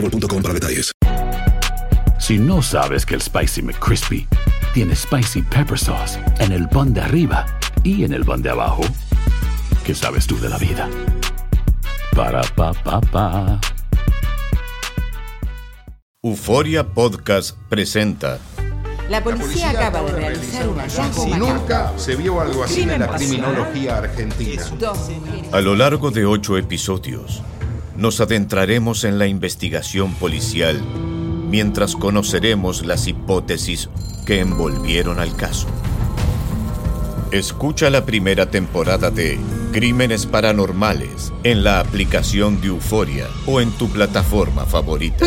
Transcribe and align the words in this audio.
boostmobile.com 0.00 0.42
para 0.42 0.54
detalles. 0.54 0.92
Si 2.18 2.38
no 2.38 2.62
sabes 2.62 3.04
que 3.06 3.14
el 3.14 3.22
Spicy 3.22 3.62
McCrispy 3.62 4.26
tiene 4.74 4.94
Spicy 4.96 5.42
Pepper 5.42 5.78
Sauce 5.78 6.18
en 6.38 6.52
el 6.52 6.68
pan 6.68 6.92
de 6.92 7.00
arriba 7.00 7.46
y 7.82 8.04
en 8.04 8.12
el 8.12 8.24
pan 8.24 8.42
de 8.42 8.50
abajo, 8.50 8.82
¿qué 9.84 9.94
sabes 9.94 10.26
tú 10.26 10.38
de 10.40 10.48
la 10.48 10.58
vida? 10.58 10.88
Para, 12.14 12.42
pa, 12.42 12.72
pa, 12.72 13.00
pa. 13.00 13.60
Euforia 16.22 16.82
Podcast 16.82 17.56
presenta 17.68 18.38
La 19.08 19.22
policía 19.22 19.70
acaba 19.70 20.02
de 20.02 20.12
realizar 20.12 20.68
un 20.68 20.78
hallazgo 20.78 21.26
macabro. 21.28 21.54
Nunca 21.54 21.92
se 21.96 22.16
vio 22.16 22.40
algo 22.40 22.64
así 22.64 22.82
en 22.82 22.98
la 22.98 23.08
criminología 23.08 23.98
argentina. 23.98 24.62
A 25.52 25.60
lo 25.60 25.76
largo 25.76 26.10
de 26.10 26.26
ocho 26.26 26.56
episodios, 26.56 27.42
nos 27.98 28.20
adentraremos 28.20 29.04
en 29.04 29.18
la 29.18 29.26
investigación 29.26 30.14
policial 30.14 30.82
mientras 31.48 31.94
conoceremos 31.94 32.84
las 32.84 33.06
hipótesis 33.06 33.88
que 34.26 34.40
envolvieron 34.40 35.18
al 35.18 35.34
caso. 35.36 35.68
Escucha 37.30 37.90
la 37.90 38.04
primera 38.04 38.50
temporada 38.50 39.10
de 39.10 39.38
Crímenes 39.72 40.26
Paranormales 40.26 41.32
en 41.44 41.64
la 41.64 41.80
aplicación 41.80 42.60
de 42.60 42.68
Euforia 42.68 43.26
o 43.46 43.60
en 43.60 43.70
tu 43.72 43.88
plataforma 43.88 44.64
favorita. 44.64 45.26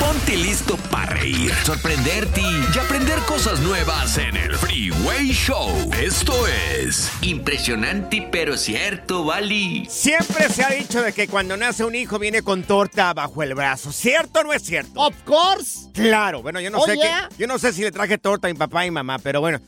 Ponte 0.00 0.34
listo 0.36 0.76
para 0.90 1.14
reír, 1.14 1.52
sorprenderte 1.64 2.40
y 2.40 2.78
aprender 2.78 3.18
cosas 3.20 3.60
nuevas 3.60 4.16
en 4.18 4.34
el 4.36 4.56
Freeway 4.56 5.28
Show. 5.30 5.68
Esto 6.00 6.46
es 6.48 7.10
impresionante 7.20 8.26
pero 8.32 8.56
cierto, 8.56 9.24
Bali. 9.24 9.86
Siempre 9.90 10.48
se 10.48 10.64
ha 10.64 10.70
dicho 10.70 11.02
de 11.02 11.12
que 11.12 11.28
cuando 11.28 11.56
nace 11.56 11.84
un 11.84 11.94
hijo 11.94 12.18
viene 12.18 12.42
con 12.42 12.62
torta 12.62 13.12
bajo 13.12 13.42
el 13.42 13.54
brazo. 13.54 13.92
¿Cierto 13.92 14.40
o 14.40 14.44
no 14.44 14.52
es 14.54 14.62
cierto? 14.62 14.98
Of 15.00 15.14
course. 15.24 15.90
Claro, 15.92 16.42
bueno, 16.42 16.60
yo 16.60 16.70
no 16.70 16.78
Oh, 16.80 16.86
sé 16.86 16.96
yeah. 16.96 17.28
qué. 17.28 17.36
Yo 17.38 17.46
no 17.46 17.58
sé 17.58 17.72
si 17.72 17.82
le 17.82 17.92
traje 17.92 18.16
torta 18.18 18.48
a 18.48 18.50
mi 18.52 18.56
papá 18.58 18.86
y 18.86 18.90
mamá, 18.90 19.18
pero 19.18 19.40
bueno. 19.40 19.60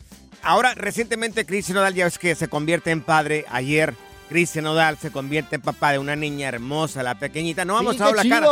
Ahora, 0.43 0.75
recientemente, 0.75 1.45
Cristian 1.47 1.77
Nodal 1.77 1.95
ya 1.95 2.07
es 2.07 2.19
que 2.19 2.35
se 2.35 2.49
convierte 2.49 2.91
en 2.91 3.03
padre. 3.03 3.45
Ayer, 3.51 3.95
Cristian 4.33 4.65
Nodal 4.65 4.97
se 4.97 5.11
convierte 5.11 5.57
en 5.57 5.61
papá 5.63 5.93
de 5.93 5.99
una 5.99 6.17
niña 6.17 6.49
hermosa, 6.49 7.03
la 7.03 7.19
pequeñita. 7.19 7.67
No 7.67 7.75
vamos 7.75 7.97
Sí, 7.97 8.03
a 8.03 8.07
hablar 8.07 8.27
cara. 8.27 8.47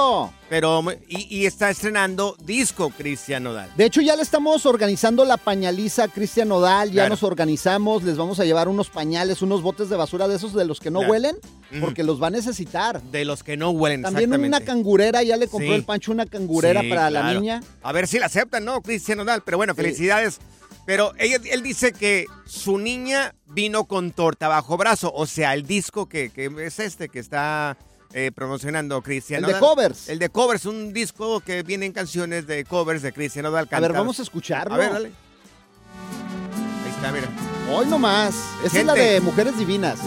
Pero, 0.51 0.85
y, 1.09 1.39
y 1.39 1.47
está 1.47 1.71
estrenando 1.71 2.37
disco 2.45 2.91
Cristian 2.91 3.45
Nodal. 3.45 3.71
De 3.77 3.87
hecho, 3.87 4.03
ya 4.03 4.15
le 4.15 4.23
estamos 4.23 4.67
organizando 4.67 5.25
la 5.25 5.39
pañaliza 5.39 6.05
a 6.05 6.09
Cristian 6.09 6.49
Nodal, 6.49 6.89
ya 6.89 6.95
Claro. 6.95 7.09
nos 7.11 7.23
organizamos, 7.23 8.03
les 8.03 8.19
vamos 8.19 8.39
a 8.41 8.45
llevar 8.45 8.69
unos 8.69 8.91
pañales, 8.91 9.41
unos 9.41 9.63
botes 9.63 9.89
de 9.89 9.97
basura 9.97 10.29
de 10.29 10.37
esos 10.37 10.53
de 10.53 10.67
los 10.67 10.81
que 10.81 10.91
no 10.91 10.99
Claro. 11.01 11.13
huelen, 11.13 11.37
porque 11.81 12.03
los 12.05 12.23
va 12.23 12.27
a 12.27 12.31
necesitar. 12.31 13.01
De 13.03 13.25
los 13.25 13.43
que 13.43 13.57
no 13.57 13.71
huelen, 13.71 14.03
También 14.03 14.33
una 14.35 14.61
cangurera, 14.61 15.23
ya 15.23 15.37
le 15.39 15.49
compró 15.49 15.69
Sí. 15.71 15.75
el 15.77 15.85
Pancho 15.85 16.13
una 16.13 16.27
cangurera 16.27 16.83
Sí, 16.83 16.91
para 16.91 17.09
la 17.09 17.33
niña. 17.33 17.63
A 17.83 17.93
ver 17.93 18.07
si 18.07 18.19
la 18.19 18.27
aceptan, 18.27 18.65
¿no? 18.67 18.83
Cristian 18.83 19.17
Nodal. 19.19 19.43
Pero 19.45 19.57
bueno, 19.57 19.75
felicidades. 19.75 20.41
Pero 20.91 21.12
ella, 21.19 21.39
él 21.45 21.62
dice 21.62 21.93
que 21.93 22.27
su 22.45 22.77
niña 22.77 23.33
vino 23.47 23.84
con 23.84 24.11
torta 24.11 24.49
bajo 24.49 24.77
brazo. 24.77 25.12
O 25.15 25.25
sea, 25.25 25.55
el 25.55 25.65
disco 25.65 26.09
que, 26.09 26.31
que 26.31 26.51
es 26.67 26.81
este 26.81 27.09
que 27.09 27.21
está 27.21 27.77
eh, 28.12 28.33
promocionando 28.34 29.01
Cristian 29.01 29.45
El 29.45 29.53
de 29.53 29.59
covers. 29.61 30.09
El 30.09 30.19
de 30.19 30.31
covers, 30.31 30.67
un 30.67 30.93
disco 30.93 31.39
que 31.43 31.62
vienen 31.62 31.93
canciones 31.93 32.49
de 32.49 32.65
covers 32.65 33.03
de 33.03 33.12
Cristian 33.12 33.45
Nodal. 33.45 33.69
A 33.71 33.78
ver, 33.78 33.93
vamos 33.93 34.19
a 34.19 34.23
escucharlo. 34.23 34.75
A 34.75 34.78
ver, 34.78 34.93
dale. 34.93 35.12
Ahí 36.84 36.91
está, 36.91 37.12
mira. 37.12 37.28
Hoy 37.72 37.87
nomás. 37.87 38.34
Esa 38.65 38.81
es 38.81 38.84
la 38.84 38.97
Gente. 38.97 39.12
de 39.12 39.21
Mujeres 39.21 39.57
Divinas. 39.57 40.01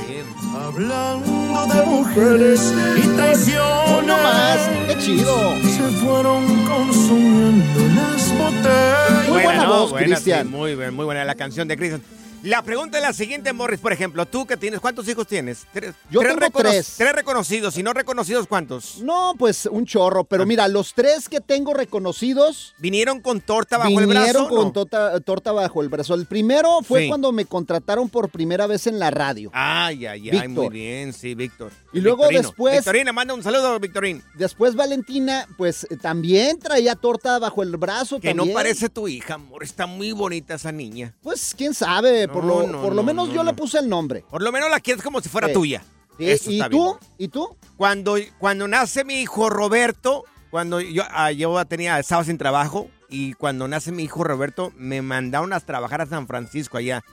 Hablando 0.53 1.73
de 1.73 1.85
mujeres 1.85 2.73
y 2.97 3.07
traiciones. 3.07 3.89
Hoy 3.89 4.05
nomás. 4.05 4.72
Chido. 5.03 5.57
Se 5.63 5.83
fueron 5.99 6.45
consumiendo 6.65 7.81
las 7.93 8.31
botellas. 8.37 9.27
Muy 9.29 9.43
buena 9.43 9.63
¿no? 9.65 9.69
voz, 9.69 9.91
Buena, 9.91 10.07
Cristian. 10.07 10.47
sí, 10.47 10.53
muy, 10.53 10.75
bien, 10.75 10.93
muy 10.93 11.03
buena 11.03 11.25
la 11.25 11.35
canción 11.35 11.67
de 11.67 11.75
Cristian. 11.75 12.01
La 12.43 12.61
pregunta 12.61 12.97
es 12.97 13.03
la 13.03 13.13
siguiente, 13.13 13.53
Morris. 13.53 13.79
Por 13.79 13.93
ejemplo, 13.93 14.25
tú 14.25 14.45
que 14.45 14.57
tienes, 14.57 14.81
¿cuántos 14.81 15.07
hijos 15.07 15.25
tienes? 15.25 15.65
Tres. 15.71 15.95
Yo 16.11 16.19
tengo 16.19 16.35
recono- 16.41 16.69
tres. 16.69 16.95
Tres 16.97 17.13
reconocidos. 17.13 17.77
Y 17.77 17.83
no 17.83 17.93
reconocidos, 17.93 18.47
¿cuántos? 18.47 18.97
No, 19.01 19.33
pues 19.39 19.65
un 19.65 19.85
chorro. 19.85 20.21
Ah. 20.21 20.27
Pero 20.29 20.45
mira, 20.45 20.67
los 20.67 20.93
tres 20.93 21.29
que 21.29 21.39
tengo 21.39 21.73
reconocidos 21.73 22.73
¿Vinieron 22.79 23.21
con 23.21 23.39
torta 23.39 23.77
bajo 23.77 23.97
el 23.97 24.07
vinieron 24.07 24.23
brazo? 24.43 24.49
con 24.49 24.65
no? 24.65 24.71
torta, 24.73 25.19
torta 25.21 25.51
bajo 25.53 25.81
el 25.81 25.87
brazo. 25.87 26.15
El 26.15 26.25
primero 26.25 26.81
fue 26.83 27.03
Sí. 27.03 27.07
cuando 27.07 27.31
me 27.31 27.45
contrataron 27.45 28.09
por 28.09 28.27
primera 28.29 28.67
vez 28.67 28.87
en 28.87 28.99
la 28.99 29.09
radio. 29.09 29.49
Ay, 29.53 30.05
ay, 30.05 30.29
ay, 30.31 30.47
muy 30.49 30.67
bien, 30.69 31.13
sí, 31.13 31.35
Víctor. 31.35 31.71
Y 31.93 32.01
luego 32.01 32.23
Victorino. 32.23 32.41
después- 32.49 32.75
Victorina, 32.75 33.13
manda 33.13 33.33
un 33.33 33.43
saludo, 33.43 33.79
Victorín. 33.79 34.21
Después 34.35 34.75
Valentina, 34.75 35.47
pues 35.57 35.85
eh, 35.89 35.95
también 35.95 36.59
traía 36.59 36.95
torta 36.95 37.39
bajo 37.39 37.63
el 37.63 37.77
brazo. 37.77 38.19
Que 38.19 38.33
no 38.33 38.45
parece 38.47 38.89
tu 38.89 39.07
hija, 39.07 39.35
amor. 39.35 39.63
Está 39.63 39.85
muy 39.85 40.11
bonita 40.11 40.55
esa 40.55 40.73
niña. 40.73 41.13
Pues 41.23 41.53
quién 41.57 41.73
sabe, 41.73 42.27
por 42.33 42.43
lo, 42.43 42.67
no, 42.67 42.81
por 42.81 42.89
lo 42.89 43.01
no, 43.01 43.03
menos 43.03 43.27
no, 43.29 43.33
yo 43.33 43.43
le 43.43 43.53
puse 43.53 43.79
el 43.79 43.87
nombre. 43.89 44.25
Por 44.29 44.41
lo 44.41 44.51
menos 44.51 44.69
la 44.69 44.79
quieres 44.79 45.03
como 45.03 45.21
si 45.21 45.29
fuera 45.29 45.47
Sí. 45.47 45.53
tuya. 45.53 45.83
Sí, 46.17 46.29
Eso 46.29 46.51
¿Y 46.51 46.55
está 46.59 46.69
tú? 46.69 46.83
bien. 46.99 47.13
¿Y 47.17 47.27
tú? 47.29 47.57
Cuando, 47.77 48.17
cuando 48.37 48.67
nace 48.67 49.03
mi 49.03 49.21
hijo 49.21 49.49
Roberto, 49.49 50.25
cuando 50.51 50.79
yo, 50.79 51.03
ah, 51.09 51.31
yo 51.31 51.63
tenía, 51.65 51.97
estaba 51.99 52.23
sin 52.23 52.37
trabajo, 52.37 52.89
y 53.09 53.33
cuando 53.33 53.67
nace 53.67 53.91
mi 53.91 54.03
hijo 54.03 54.23
Roberto, 54.23 54.71
me 54.77 55.01
mandaron 55.01 55.53
a 55.53 55.59
trabajar 55.59 56.01
a 56.01 56.05
San 56.05 56.27
Francisco 56.27 56.77
allá, 56.77 57.03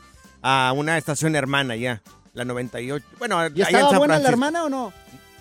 a 0.42 0.72
una 0.75 0.98
estación 0.98 1.34
hermana 1.37 1.75
allá, 1.75 2.02
la 2.34 2.44
98. 2.44 3.05
Bueno, 3.19 3.37
¿Y 3.55 3.62
allá 3.62 3.69
en 3.70 3.75
estaba 3.76 3.90
San 3.90 3.99
buena 3.99 4.19
la 4.19 4.28
hermana 4.28 4.64
o 4.64 4.69
no? 4.69 4.93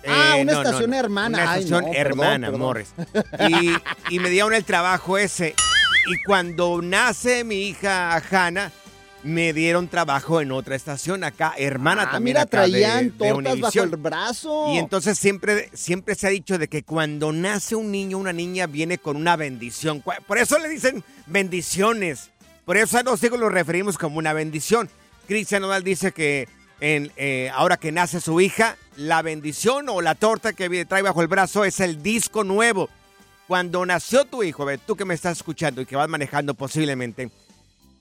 ah, 0.06 0.36
Eh, 0.38 0.42
una 0.42 0.52
no, 0.52 0.58
no, 0.62 0.64
estación 0.64 0.90
no. 0.90 0.96
hermana. 0.96 1.38
Una 1.42 1.52
Ay, 1.52 1.60
estación 1.64 1.84
perdón, 1.84 1.96
hermana, 2.06 2.46
perdón. 2.48 2.60
Morris. 2.60 2.94
Y, 3.48 4.14
y 4.14 4.18
me 4.18 4.30
dieron 4.30 4.54
el 4.54 4.64
trabajo 4.64 5.18
ese. 5.18 5.54
Y 6.06 6.22
cuando 6.26 6.80
nace 6.82 7.44
mi 7.44 7.68
hija 7.68 8.16
Hanna, 8.30 8.72
me 9.22 9.52
dieron 9.52 9.88
trabajo 9.88 10.40
en 10.40 10.52
otra 10.52 10.76
estación 10.76 11.24
acá, 11.24 11.54
hermana 11.58 12.02
Ah, 12.02 12.10
también 12.12 12.34
mira, 12.34 12.42
acá 12.42 12.50
traían 12.50 13.16
de 13.18 13.28
tortas 13.28 13.60
bajo 13.60 13.82
el 13.82 13.96
brazo. 13.96 14.72
Y 14.72 14.78
entonces 14.78 15.18
siempre, 15.18 15.70
siempre 15.74 16.14
se 16.14 16.26
ha 16.26 16.30
dicho 16.30 16.58
de 16.58 16.68
que 16.68 16.82
cuando 16.82 17.32
nace 17.32 17.74
un 17.74 17.90
niño, 17.90 18.18
una 18.18 18.32
niña 18.32 18.66
viene 18.66 18.98
con 18.98 19.16
una 19.16 19.36
bendición. 19.36 20.02
Por 20.26 20.38
eso 20.38 20.58
le 20.58 20.68
dicen 20.68 21.04
bendiciones. 21.26 22.30
Por 22.64 22.76
eso 22.76 22.98
a 22.98 23.02
los 23.02 23.22
hijos 23.22 23.38
los 23.38 23.52
referimos 23.52 23.98
como 23.98 24.18
una 24.18 24.32
bendición. 24.32 24.88
Cristian 25.26 25.62
Nodal 25.62 25.84
dice 25.84 26.12
que 26.12 26.48
en, 26.80 27.12
eh, 27.16 27.50
ahora 27.54 27.76
que 27.76 27.92
nace 27.92 28.20
su 28.20 28.40
hija, 28.40 28.76
la 28.96 29.22
bendición 29.22 29.88
o 29.88 30.00
la 30.00 30.14
torta 30.14 30.52
que 30.52 30.84
trae 30.86 31.02
bajo 31.02 31.20
el 31.20 31.28
brazo 31.28 31.64
es 31.64 31.80
el 31.80 32.02
disco 32.02 32.42
nuevo. 32.44 32.88
Cuando 33.46 33.84
nació 33.84 34.24
tu 34.24 34.42
hijo, 34.42 34.64
ve, 34.64 34.78
tú 34.78 34.96
que 34.96 35.04
me 35.04 35.14
estás 35.14 35.38
escuchando 35.38 35.80
y 35.80 35.86
que 35.86 35.96
vas 35.96 36.08
manejando 36.08 36.54
posiblemente, 36.54 37.30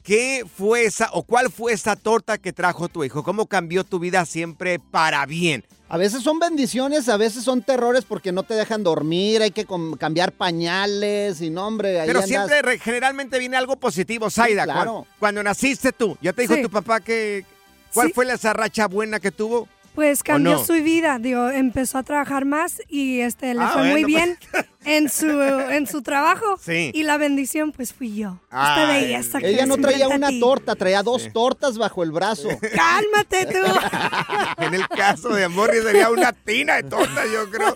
¿qué 0.04 0.44
fue 0.58 0.86
esa 0.86 1.10
o 1.14 1.24
cuál 1.24 1.52
fue 1.52 1.74
esa 1.74 1.96
torta 1.96 2.38
que 2.38 2.54
trajo 2.54 2.88
tu 2.90 3.04
hijo? 3.04 3.24
¿Cómo 3.24 3.46
cambió 3.48 3.84
tu 3.84 4.00
vida 4.00 4.26
siempre 4.26 4.80
para 4.80 5.26
bien? 5.26 5.64
A 5.92 5.98
veces 5.98 6.22
son 6.22 6.38
bendiciones, 6.38 7.10
a 7.10 7.18
veces 7.18 7.44
son 7.44 7.64
terrores 7.64 8.06
porque 8.06 8.32
no 8.32 8.44
te 8.44 8.54
dejan 8.54 8.84
dormir, 8.84 9.42
hay 9.42 9.50
que 9.52 9.66
cambiar 10.00 10.32
pañales 10.32 11.42
y 11.42 11.50
no, 11.50 11.66
hombre, 11.66 12.00
ahí 12.00 12.08
Pero 12.08 12.20
andas- 12.20 12.28
siempre, 12.30 12.62
re- 12.62 12.80
generalmente 12.80 13.40
viene 13.40 13.58
algo 13.58 13.76
positivo, 13.76 14.30
Zaida. 14.30 14.66
Sí, 14.66 14.70
claro. 14.72 15.08
cuando, 15.20 15.42
naciste 15.42 15.92
tú, 15.92 16.16
¿ya 16.22 16.32
te 16.34 16.44
dijo 16.44 16.56
Sí. 16.56 16.62
tu 16.62 16.70
papá 16.70 17.00
que 17.00 17.44
cuál 17.94 18.08
Sí. 18.08 18.14
fue 18.14 18.26
la 18.26 18.38
racha 18.54 18.88
buena 18.88 19.20
que 19.20 19.32
tuvo? 19.32 19.68
Pues 19.96 20.24
cambió 20.24 20.54
no? 20.54 20.64
su 20.66 20.74
vida, 20.74 21.20
digo, 21.20 21.50
empezó 21.50 21.98
a 21.98 22.04
trabajar 22.04 22.46
más 22.46 22.82
y 22.88 23.20
este 23.20 23.54
le 23.54 23.62
Ah, 23.62 23.72
fue 23.74 23.84
muy 23.84 24.04
bueno, 24.04 24.08
bien 24.08 24.38
en 24.86 25.10
su 25.10 25.28
en 25.72 25.88
su 25.88 26.02
trabajo. 26.02 26.58
Sí. 26.62 26.92
Y 26.94 27.04
la 27.04 27.18
bendición 27.18 27.72
pues 27.72 27.94
fui 27.94 28.16
yo. 28.16 28.40
Ay, 28.50 28.70
Esta 28.82 28.94
belleza 28.94 29.40
que 29.40 29.50
Ella 29.50 29.66
no 29.66 29.78
traía 29.78 30.08
una 30.08 30.30
torta, 30.40 30.76
traía 30.76 31.04
dos 31.04 31.32
tortas 31.34 31.78
bajo 31.78 32.04
el 32.04 32.12
brazo. 32.12 32.48
Cálmate 32.76 33.46
tú. 33.48 33.58
en 34.64 34.74
el 34.74 34.88
caso 34.88 35.30
de 35.30 35.48
Morris 35.48 35.84
sería 35.84 36.10
una 36.10 36.32
tina 36.34 36.76
de 36.76 36.84
torta, 36.84 37.24
yo 37.26 37.50
creo. 37.50 37.76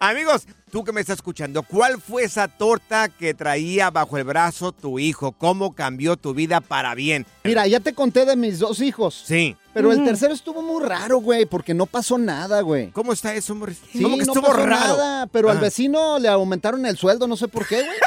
Amigos, 0.00 0.46
tú 0.70 0.84
que 0.84 0.92
me 0.92 1.00
estás 1.00 1.18
escuchando, 1.18 1.62
¿cuál 1.62 2.00
fue 2.00 2.24
esa 2.24 2.48
torta 2.48 3.08
que 3.08 3.34
traía 3.34 3.90
bajo 3.90 4.16
el 4.18 4.24
brazo 4.24 4.72
tu 4.72 4.98
hijo? 4.98 5.32
¿Cómo 5.32 5.74
cambió 5.74 6.16
tu 6.16 6.34
vida 6.34 6.60
para 6.60 6.94
bien? 6.94 7.26
Mira, 7.44 7.66
ya 7.66 7.80
te 7.80 7.94
conté 7.94 8.24
de 8.24 8.36
mis 8.36 8.58
dos 8.58 8.80
hijos. 8.80 9.22
Sí. 9.26 9.56
Pero 9.72 9.92
el 9.92 10.04
tercero 10.04 10.34
estuvo 10.34 10.62
muy 10.62 10.84
raro, 10.84 11.18
güey, 11.18 11.46
porque 11.46 11.74
no 11.74 11.86
pasó 11.86 12.18
nada, 12.18 12.60
güey. 12.62 12.90
¿Cómo 12.90 13.12
está 13.12 13.34
eso, 13.34 13.54
Morris? 13.54 13.78
Sí, 13.92 14.02
¿Cómo 14.02 14.16
que 14.18 14.24
no 14.24 14.32
estuvo 14.32 14.48
pasó 14.48 14.66
raro? 14.66 14.96
nada, 14.96 15.26
pero 15.28 15.48
al 15.48 15.56
Ajá. 15.58 15.64
vecino 15.66 16.18
le 16.18 16.28
aumentaron 16.28 16.84
el 16.86 16.96
sueldo, 16.96 17.28
no 17.28 17.36
sé 17.36 17.46
por 17.46 17.66
qué, 17.68 17.76
güey. 17.84 17.98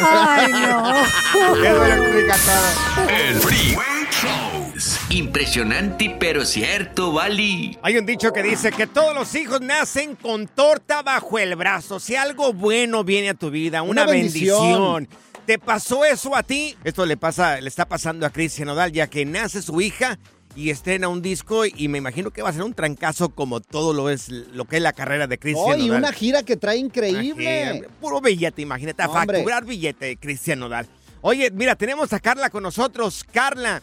Ay, 0.00 0.52
no. 0.52 0.94
El 1.64 2.12
fricatada. 2.12 2.72
El 3.10 3.34
Freeway 3.36 4.06
Show. 4.10 4.72
Impresionante 5.10 6.16
pero 6.20 6.44
cierto, 6.44 7.12
Bali. 7.12 7.76
Hay 7.82 7.96
un 7.98 8.06
dicho 8.06 8.32
que 8.32 8.42
dice 8.42 8.70
que 8.70 8.86
todos 8.86 9.14
los 9.14 9.34
hijos 9.34 9.60
nacen 9.60 10.14
con 10.16 10.46
torta 10.46 11.02
bajo 11.02 11.38
el 11.38 11.56
brazo. 11.56 11.98
Si 12.00 12.14
algo 12.16 12.52
bueno 12.52 13.04
viene 13.04 13.30
a 13.30 13.34
tu 13.34 13.50
vida, 13.50 13.82
una, 13.82 14.02
Una 14.04 14.12
bendición. 14.12 15.04
bendición. 15.04 15.08
¿Te 15.46 15.58
pasó 15.58 16.04
eso 16.04 16.36
a 16.36 16.42
ti? 16.42 16.76
Esto 16.84 17.04
le 17.06 17.16
pasa, 17.16 17.60
le 17.60 17.68
está 17.68 17.86
pasando 17.86 18.26
a 18.26 18.30
Cristian 18.30 18.68
Nodal, 18.68 18.92
ya 18.92 19.06
que 19.08 19.24
nace 19.24 19.62
su 19.62 19.80
hija 19.80 20.18
y 20.58 20.70
estrena 20.70 21.06
un 21.06 21.22
disco 21.22 21.64
y 21.64 21.86
me 21.86 21.98
imagino 21.98 22.32
que 22.32 22.42
va 22.42 22.48
a 22.48 22.52
ser 22.52 22.64
un 22.64 22.74
trancazo 22.74 23.28
como 23.28 23.60
todo 23.60 23.92
lo 23.92 24.10
es 24.10 24.28
lo 24.28 24.64
que 24.64 24.76
es 24.78 24.82
la 24.82 24.92
carrera 24.92 25.28
de 25.28 25.38
Cristian 25.38 25.64
Oh, 25.70 25.76
y 25.76 25.86
Nodal. 25.86 26.00
una 26.02 26.12
gira 26.12 26.42
que 26.42 26.56
trae 26.56 26.78
increíble. 26.78 27.84
Puro 28.00 28.20
billete, 28.20 28.60
imagínate, 28.62 29.00
a 29.02 29.08
facturar 29.08 29.64
billete, 29.64 30.16
Cristian 30.16 30.58
Nodal. 30.58 30.86
Oye, 31.20 31.52
mira, 31.52 31.76
tenemos 31.76 32.12
a 32.12 32.18
Carla 32.18 32.50
con 32.50 32.64
nosotros. 32.64 33.22
Carla, 33.32 33.82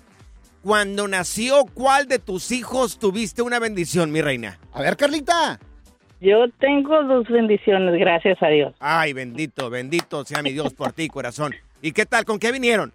cuando 0.64 1.08
nació, 1.08 1.64
¿cuál 1.74 2.08
de 2.10 2.20
tus 2.20 2.52
hijos 2.52 3.00
tuviste 3.00 3.42
una 3.42 3.60
bendición, 3.60 4.12
mi 4.12 4.22
reina? 4.22 4.60
A 4.74 4.82
ver, 4.82 4.98
Carlita. 4.98 5.58
Yo 6.20 6.50
tengo 6.60 7.04
dos 7.04 7.26
bendiciones, 7.30 7.98
gracias 7.98 8.38
a 8.44 8.48
Dios. 8.48 8.74
Ay, 8.80 9.14
bendito, 9.14 9.70
bendito 9.70 10.26
sea 10.26 10.42
mi 10.42 10.52
Dios 10.52 10.74
por 10.74 10.92
ti, 10.92 11.08
corazón. 11.08 11.56
¿Y 11.82 11.94
qué 11.94 12.06
tal? 12.06 12.26
¿Con 12.26 12.38
qué 12.38 12.52
vinieron? 12.52 12.92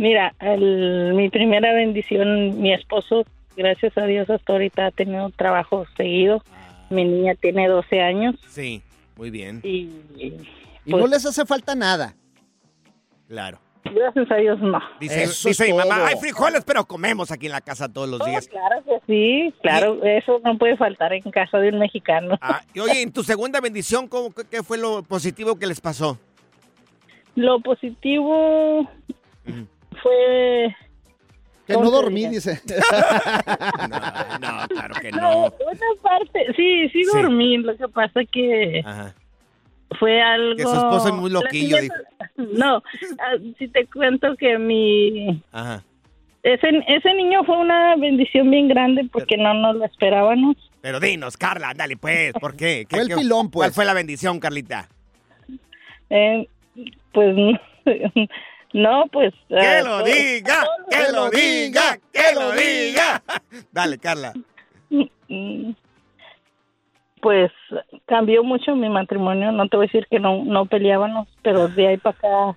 Mira, 0.00 0.32
el- 0.40 1.12
mi 1.14 1.28
primera 1.28 1.74
bendición, 1.74 2.58
mi 2.62 2.72
esposo, 2.72 3.24
gracias 3.54 3.98
a 3.98 4.06
Dios 4.06 4.30
hasta 4.30 4.54
ahorita 4.54 4.86
ha 4.86 4.90
tenido 4.90 5.28
trabajo 5.28 5.84
seguido. 5.94 6.42
Mi 6.88 7.04
niña 7.04 7.34
tiene 7.34 7.68
12 7.68 8.00
años 8.00 8.34
Sí, 8.48 8.80
muy 9.16 9.28
bien, 9.30 9.60
y 9.62 9.90
Y 10.86 10.90
Pues- 10.90 11.02
no 11.02 11.06
les 11.08 11.26
hace 11.26 11.44
falta 11.44 11.74
nada. 11.74 12.14
claro. 13.28 13.58
gracias 13.84 14.30
a 14.30 14.36
Dios 14.36 14.58
no. 14.60 14.78
Dice, 15.00 15.24
Eso 15.24 15.48
dice 15.48 15.66
mi 15.66 15.74
mamá, 15.74 16.06
hay 16.06 16.16
frijoles, 16.16 16.64
pero 16.64 16.86
comemos 16.86 17.30
aquí 17.30 17.46
en 17.46 17.52
la 17.52 17.60
casa 17.60 17.86
todos 17.92 18.08
los 18.08 18.20
Oh, 18.22 18.24
días. 18.24 18.48
claro 18.48 18.82
que 18.84 19.00
sí, 19.06 19.54
claro, 19.62 20.02
eso 20.02 20.40
no 20.44 20.56
puede 20.56 20.76
faltar 20.78 21.12
en 21.12 21.22
casa 21.30 21.58
de 21.58 21.68
un 21.68 21.78
mexicano. 21.78 22.38
Ah, 22.40 22.62
y 22.72 22.80
oye, 22.80 23.02
en 23.02 23.12
tu 23.12 23.22
segunda 23.22 23.60
bendición, 23.60 24.08
¿cómo, 24.08 24.30
qué- 24.32 24.44
¿qué 24.50 24.62
fue 24.62 24.78
lo 24.78 25.02
positivo 25.02 25.58
que 25.58 25.66
les 25.66 25.80
pasó? 25.82 26.18
Lo 27.34 27.60
positivo. 27.60 28.88
Fue... 30.02 30.74
Que 31.66 31.74
¿Cómo 31.74 31.86
no 31.86 31.90
dormí, 31.92 32.26
dice. 32.28 32.60
No, 34.40 34.60
no, 34.60 34.68
claro 34.68 34.94
que 35.00 35.12
No, 35.12 35.20
no. 35.20 35.44
una 35.46 36.02
parte, 36.02 36.46
sí, 36.56 36.88
sí 36.90 37.04
Sí. 37.04 37.10
dormí, 37.12 37.58
lo 37.58 37.76
que 37.76 37.88
pasa 37.88 38.20
que 38.24 38.82
Ajá. 38.84 39.14
fue 39.98 40.20
algo... 40.20 40.56
Que 40.56 40.62
su 40.64 40.74
esposo 40.74 41.08
es 41.08 41.14
muy 41.14 41.30
loquillo, 41.30 41.76
No, 42.36 42.76
ah, 43.18 43.36
si 43.58 43.68
te 43.68 43.86
cuento 43.86 44.34
que 44.36 44.58
mi... 44.58 45.42
Ajá. 45.52 45.82
Ese, 46.42 46.68
ese 46.88 47.14
niño 47.14 47.44
fue 47.44 47.58
una 47.58 47.96
bendición 47.96 48.50
bien 48.50 48.66
grande 48.68 49.06
porque 49.12 49.36
no 49.36 49.52
nos 49.52 49.76
lo 49.76 49.84
esperábamos. 49.84 50.56
Pero 50.80 50.98
dinos, 50.98 51.36
Carla, 51.36 51.74
dale 51.76 51.98
pues, 51.98 52.32
¿por 52.32 52.56
qué? 52.56 52.86
¿Qué- 52.88 52.96
Fue 52.96 53.00
el 53.02 53.08
qué- 53.08 53.16
pilón, 53.16 53.50
pues. 53.50 53.66
¿Cuál 53.68 53.72
fue 53.74 53.84
la 53.84 53.92
bendición, 53.92 54.40
Carlita? 54.40 54.88
Eh, 56.08 56.48
pues 57.12 57.36
no, 58.72 59.04
pues... 59.12 59.32
¡Que 59.48 59.58
ah, 59.58 59.82
lo 59.82 60.02
diga! 60.04 60.66
¡Que 60.90 61.12
lo 61.12 61.30
diga! 61.30 61.98
¡Que 62.12 62.34
lo 62.34 62.52
diga! 62.52 63.22
Dale, 63.72 63.98
Carla. 63.98 64.32
Mm, 65.28 65.72
Pues 67.20 67.50
cambió 68.06 68.42
mucho 68.44 68.74
mi 68.76 68.88
matrimonio. 68.88 69.52
No 69.52 69.68
te 69.68 69.76
voy 69.76 69.86
a 69.86 69.88
decir 69.88 70.06
que 70.10 70.18
no, 70.18 70.44
no 70.44 70.66
peleábamos, 70.66 71.28
pero 71.42 71.68
de 71.68 71.88
ahí 71.88 71.96
para 71.96 72.16
acá 72.16 72.56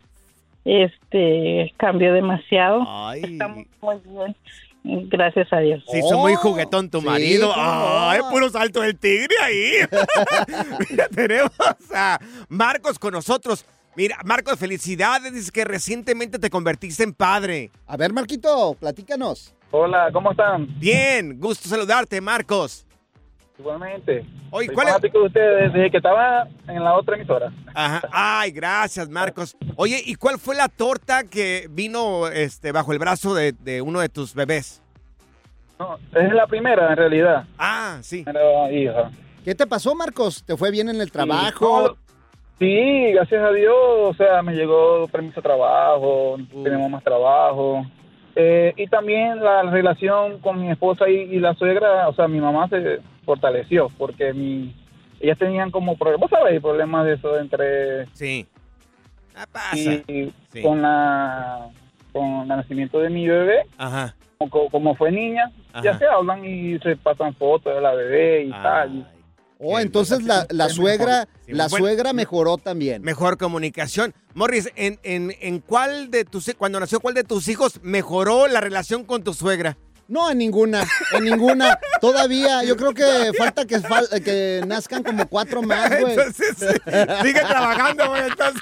este 0.65 1.73
cambió 1.77 2.13
demasiado. 2.13 2.83
Ay. 2.87 3.21
Estamos 3.23 3.65
muy 3.81 3.97
bien. 4.05 4.35
Gracias 5.09 5.51
a 5.53 5.59
Dios. 5.59 5.83
Sí, 5.89 5.99
hizo 5.99 6.17
muy 6.17 6.33
Oh, 6.33 6.37
juguetón 6.37 6.89
tu 6.89 7.01
marido. 7.01 7.51
Ay, 7.55 8.19
puro 8.29 8.49
salto 8.49 8.81
del 8.81 8.97
tigre 8.97 9.33
ahí. 9.41 9.71
Mira, 10.89 11.07
tenemos 11.07 11.51
a 11.93 12.19
Marcos 12.49 12.99
con 12.99 13.13
nosotros. 13.13 13.65
Mira, 13.95 14.17
Marcos, 14.25 14.57
felicidades. 14.57 15.33
Dices 15.33 15.51
que 15.51 15.65
recientemente 15.65 16.39
te 16.39 16.49
convertiste 16.49 17.03
en 17.03 17.13
padre. 17.13 17.71
A 17.85 17.97
ver, 17.97 18.11
Marquito, 18.11 18.75
platícanos. 18.79 19.53
Hola, 19.71 20.09
¿cómo 20.11 20.31
están? 20.31 20.67
Bien, 20.79 21.39
gusto 21.39 21.67
saludarte, 21.69 22.19
Marcos. 22.21 22.85
Igualmente. 23.57 24.25
Oye, 24.49 24.67
Soy 24.67 24.75
¿cuál 24.75 24.87
es? 24.89 25.01
de 25.01 25.19
ustedes 25.19 25.73
desde 25.73 25.91
que 25.91 25.97
estaba 25.97 26.47
en 26.67 26.83
la 26.83 26.95
otra 26.95 27.15
emisora. 27.15 27.51
Ajá. 27.73 28.01
Ay, 28.11 28.51
gracias, 28.51 29.09
Marcos. 29.09 29.55
Oye, 29.75 30.01
¿y 30.05 30.15
cuál 30.15 30.39
fue 30.39 30.55
la 30.55 30.69
torta 30.69 31.23
que 31.23 31.67
vino 31.69 32.27
este, 32.27 32.71
bajo 32.71 32.93
el 32.93 32.99
brazo 32.99 33.35
de, 33.35 33.51
de 33.51 33.81
uno 33.81 33.99
de 33.99 34.09
tus 34.09 34.33
bebés? 34.33 34.81
No, 35.79 35.97
es 36.13 36.33
la 36.33 36.47
primera 36.47 36.89
en 36.91 36.97
realidad. 36.97 37.45
Ah, 37.57 37.99
sí. 38.01 38.23
Era 38.27 38.71
hija. 38.71 39.11
¿Qué 39.43 39.53
te 39.55 39.67
pasó, 39.67 39.93
Marcos? 39.93 40.43
¿Te 40.45 40.55
fue 40.55 40.71
bien 40.71 40.89
en 40.89 41.01
el 41.01 41.11
trabajo? 41.11 41.97
Sí, 42.59 43.11
gracias 43.13 43.43
a 43.43 43.51
Dios, 43.51 43.75
o 43.75 44.13
sea, 44.13 44.41
me 44.41 44.53
llegó 44.53 45.07
permiso 45.07 45.35
de 45.35 45.41
trabajo, 45.41 46.37
tenemos 46.63 46.89
más 46.89 47.03
trabajo. 47.03 47.85
Eh, 48.35 48.73
y 48.77 48.87
también 48.87 49.43
la 49.43 49.63
relación 49.63 50.39
con 50.39 50.61
mi 50.61 50.71
esposa 50.71 51.09
y, 51.09 51.13
y 51.15 51.39
la 51.39 51.53
suegra, 51.55 52.07
o 52.07 52.13
sea, 52.13 52.27
mi 52.27 52.39
mamá 52.39 52.67
se 52.69 52.99
fortaleció 53.25 53.89
porque 53.97 54.33
mi, 54.33 54.73
ellas 55.19 55.37
tenían 55.37 55.71
como 55.71 55.97
problemas, 55.97 56.29
vos 56.29 56.39
sabés, 56.39 56.61
problemas 56.61 57.05
de 57.05 57.13
eso 57.13 57.37
entre... 57.39 58.05
Sí. 58.13 58.47
Ah, 59.35 59.45
pasa. 59.51 59.75
Y 60.07 60.31
Sí. 60.51 60.61
con 60.61 60.81
la 60.81 61.67
con 62.11 62.41
el 62.43 62.47
nacimiento 62.47 62.99
de 62.99 63.09
mi 63.09 63.27
bebé, 63.27 63.65
Ajá. 63.79 64.13
como, 64.37 64.69
como 64.69 64.95
fue 64.95 65.11
niña, 65.11 65.51
ya 65.81 65.97
se 65.97 66.05
hablan 66.05 66.45
y 66.45 66.77
se 66.79 66.95
pasan 66.95 67.33
fotos 67.33 67.73
de 67.73 67.81
la 67.81 67.93
bebé 67.95 68.43
y 68.43 68.51
tal. 68.51 69.07
Oh, 69.63 69.79
entonces 69.79 70.23
la, 70.23 70.45
la 70.49 70.69
suegra, 70.69 71.27
Sí, 71.45 71.53
la 71.53 71.67
bueno, 71.67 71.85
suegra 71.85 72.13
mejoró 72.13 72.57
también. 72.57 73.01
Mejor 73.01 73.37
comunicación. 73.37 74.13
Morris, 74.33 74.69
¿en, 74.75 74.99
en, 75.03 75.33
en 75.41 75.59
cuál 75.59 76.11
de 76.11 76.25
tus 76.25 76.51
cuando 76.57 76.79
nació 76.79 76.99
cuál 76.99 77.13
de 77.13 77.23
tus 77.23 77.47
hijos 77.47 77.79
mejoró 77.81 78.47
la 78.47 78.59
relación 78.61 79.03
con 79.05 79.23
tu 79.23 79.33
suegra? 79.33 79.77
No, 80.09 80.29
en 80.29 80.37
ninguna, 80.37 80.85
en 81.13 81.23
ninguna. 81.23 81.79
Todavía, 82.01 82.63
yo 82.65 82.75
creo 82.75 82.93
que 82.93 83.31
falta 83.37 83.65
que, 83.65 83.79
fal- 83.79 84.21
que 84.21 84.61
nazcan 84.67 85.01
como 85.01 85.27
cuatro 85.29 85.61
más, 85.61 85.89
güey. 85.89 86.13
Entonces, 86.17 86.55
sigue 87.21 87.39
trabajando, 87.39 88.09
güey, 88.09 88.23
entonces. 88.27 88.61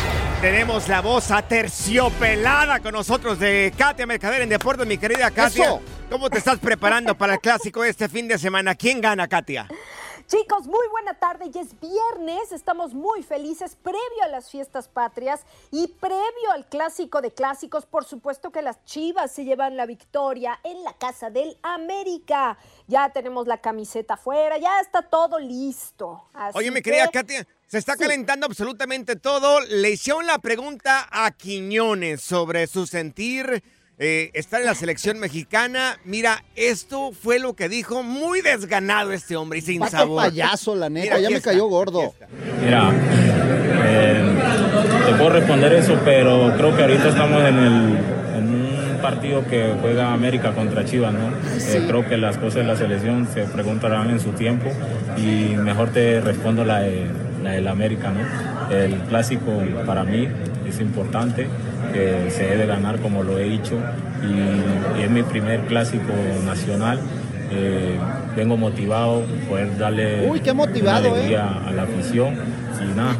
Tenemos 0.41 0.87
la 0.89 1.01
voz 1.01 1.29
aterciopelada 1.29 2.79
con 2.79 2.93
nosotros 2.93 3.37
de 3.37 3.71
Katia 3.77 4.07
Mercader 4.07 4.41
en 4.41 4.49
Deportes, 4.49 4.87
mi 4.87 4.97
querida 4.97 5.29
Katia. 5.29 5.65
Eso. 5.65 5.81
¿Cómo 6.09 6.31
te 6.31 6.39
estás 6.39 6.57
preparando 6.57 7.15
para 7.15 7.33
el 7.35 7.39
clásico 7.41 7.83
este 7.83 8.09
fin 8.09 8.27
de 8.27 8.39
semana? 8.39 8.73
¿Quién 8.73 9.01
gana, 9.01 9.27
Katia? 9.27 9.67
Chicos, 10.25 10.65
muy 10.65 10.87
buena 10.89 11.13
tarde. 11.13 11.51
Ya 11.51 11.61
es 11.61 11.79
viernes, 11.79 12.51
estamos 12.53 12.93
muy 12.95 13.21
felices 13.21 13.75
previo 13.83 14.23
a 14.23 14.29
las 14.29 14.49
fiestas 14.49 14.87
patrias 14.87 15.41
y 15.69 15.87
previo 15.89 16.51
al 16.53 16.65
clásico 16.67 17.21
de 17.21 17.31
clásicos. 17.31 17.85
Por 17.85 18.05
supuesto 18.05 18.49
que 18.51 18.63
las 18.63 18.83
Chivas 18.85 19.31
se 19.31 19.43
llevan 19.45 19.77
la 19.77 19.85
victoria 19.85 20.59
en 20.63 20.83
la 20.83 20.93
casa 20.93 21.29
del 21.29 21.55
América. 21.61 22.57
Ya 22.87 23.09
tenemos 23.09 23.45
la 23.45 23.57
camiseta 23.57 24.15
afuera, 24.15 24.57
ya 24.57 24.79
está 24.79 25.03
todo 25.03 25.37
listo. 25.37 26.23
Así 26.33 26.57
Oye, 26.57 26.71
mi 26.71 26.81
querida 26.81 27.05
que- 27.07 27.19
Katia, 27.19 27.47
se 27.71 27.77
está 27.77 27.95
calentando 27.95 28.45
absolutamente 28.47 29.15
todo. 29.15 29.61
Le 29.61 29.91
hicieron 29.91 30.27
la 30.27 30.39
pregunta 30.39 31.07
a 31.09 31.31
Quiñones 31.31 32.19
sobre 32.19 32.67
su 32.67 32.85
sentir, 32.85 33.63
eh, 33.97 34.29
estar 34.33 34.59
en 34.59 34.67
la 34.67 34.75
selección 34.75 35.19
mexicana. 35.19 35.97
Mira, 36.03 36.43
esto 36.57 37.13
fue 37.13 37.39
lo 37.39 37.55
que 37.55 37.69
dijo, 37.69 38.03
muy 38.03 38.41
desganado 38.41 39.13
este 39.13 39.37
hombre 39.37 39.59
y 39.59 39.61
sin 39.61 39.79
Pato 39.79 39.91
sabor. 39.91 40.21
payaso, 40.21 40.75
la 40.75 40.89
neta, 40.89 41.15
Mira, 41.15 41.19
ya 41.21 41.29
me 41.29 41.37
está. 41.37 41.51
cayó 41.51 41.67
gordo. 41.67 42.13
Mira, 42.61 42.91
eh, 43.85 44.35
te 45.05 45.13
puedo 45.13 45.29
responder 45.29 45.71
eso, 45.71 45.97
pero 46.03 46.53
creo 46.57 46.75
que 46.75 46.81
ahorita 46.81 47.07
estamos 47.07 47.41
en, 47.41 47.55
el, 47.57 47.97
partido 49.01 49.45
que 49.47 49.73
juega 49.81 50.13
América 50.13 50.51
contra 50.51 50.85
Chivas, 50.85 51.13
¿no? 51.13 51.29
Eh, 51.29 51.85
creo 51.87 52.07
que 52.07 52.17
las 52.17 52.37
cosas 52.37 52.55
de 52.55 52.63
la 52.63 52.75
selección 52.75 53.27
se 53.33 53.43
preguntarán 53.43 54.09
en 54.09 54.19
su 54.19 54.31
tiempo 54.31 54.69
y 55.17 55.55
mejor 55.55 55.89
te 55.89 56.21
respondo 56.21 56.63
la, 56.63 56.79
de, 56.79 57.05
la 57.43 57.51
del 57.51 57.67
América, 57.67 58.11
¿no? 58.11 58.75
El 58.75 58.95
clásico 59.09 59.51
para 59.85 60.03
mí 60.03 60.27
es 60.67 60.79
importante, 60.79 61.47
que 61.93 62.31
se 62.31 62.45
debe 62.45 62.65
ganar 62.65 62.99
como 62.99 63.23
lo 63.23 63.37
he 63.37 63.43
dicho 63.43 63.77
y, 64.23 64.99
y 64.99 65.03
es 65.03 65.09
mi 65.09 65.23
primer 65.23 65.61
clásico 65.61 66.13
nacional. 66.45 66.99
Eh, 67.53 67.97
vengo 68.35 68.55
motivado, 68.55 69.23
poder 69.49 69.77
darle 69.77 70.29
Uy, 70.29 70.39
qué 70.39 70.53
motivado, 70.53 71.09
una 71.09 71.17
alegría 71.17 71.49
¿eh? 71.65 71.69
a 71.69 71.71
la 71.73 71.83
afición 71.83 72.35
y 72.79 72.95
nada, 72.95 73.15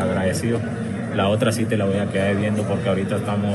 agradecido. 0.00 0.58
La 1.18 1.28
otra 1.28 1.50
sí 1.50 1.64
te 1.64 1.76
la 1.76 1.84
voy 1.84 1.98
a 1.98 2.08
quedar 2.08 2.36
viendo 2.36 2.62
porque 2.62 2.88
ahorita 2.88 3.16
estamos, 3.16 3.52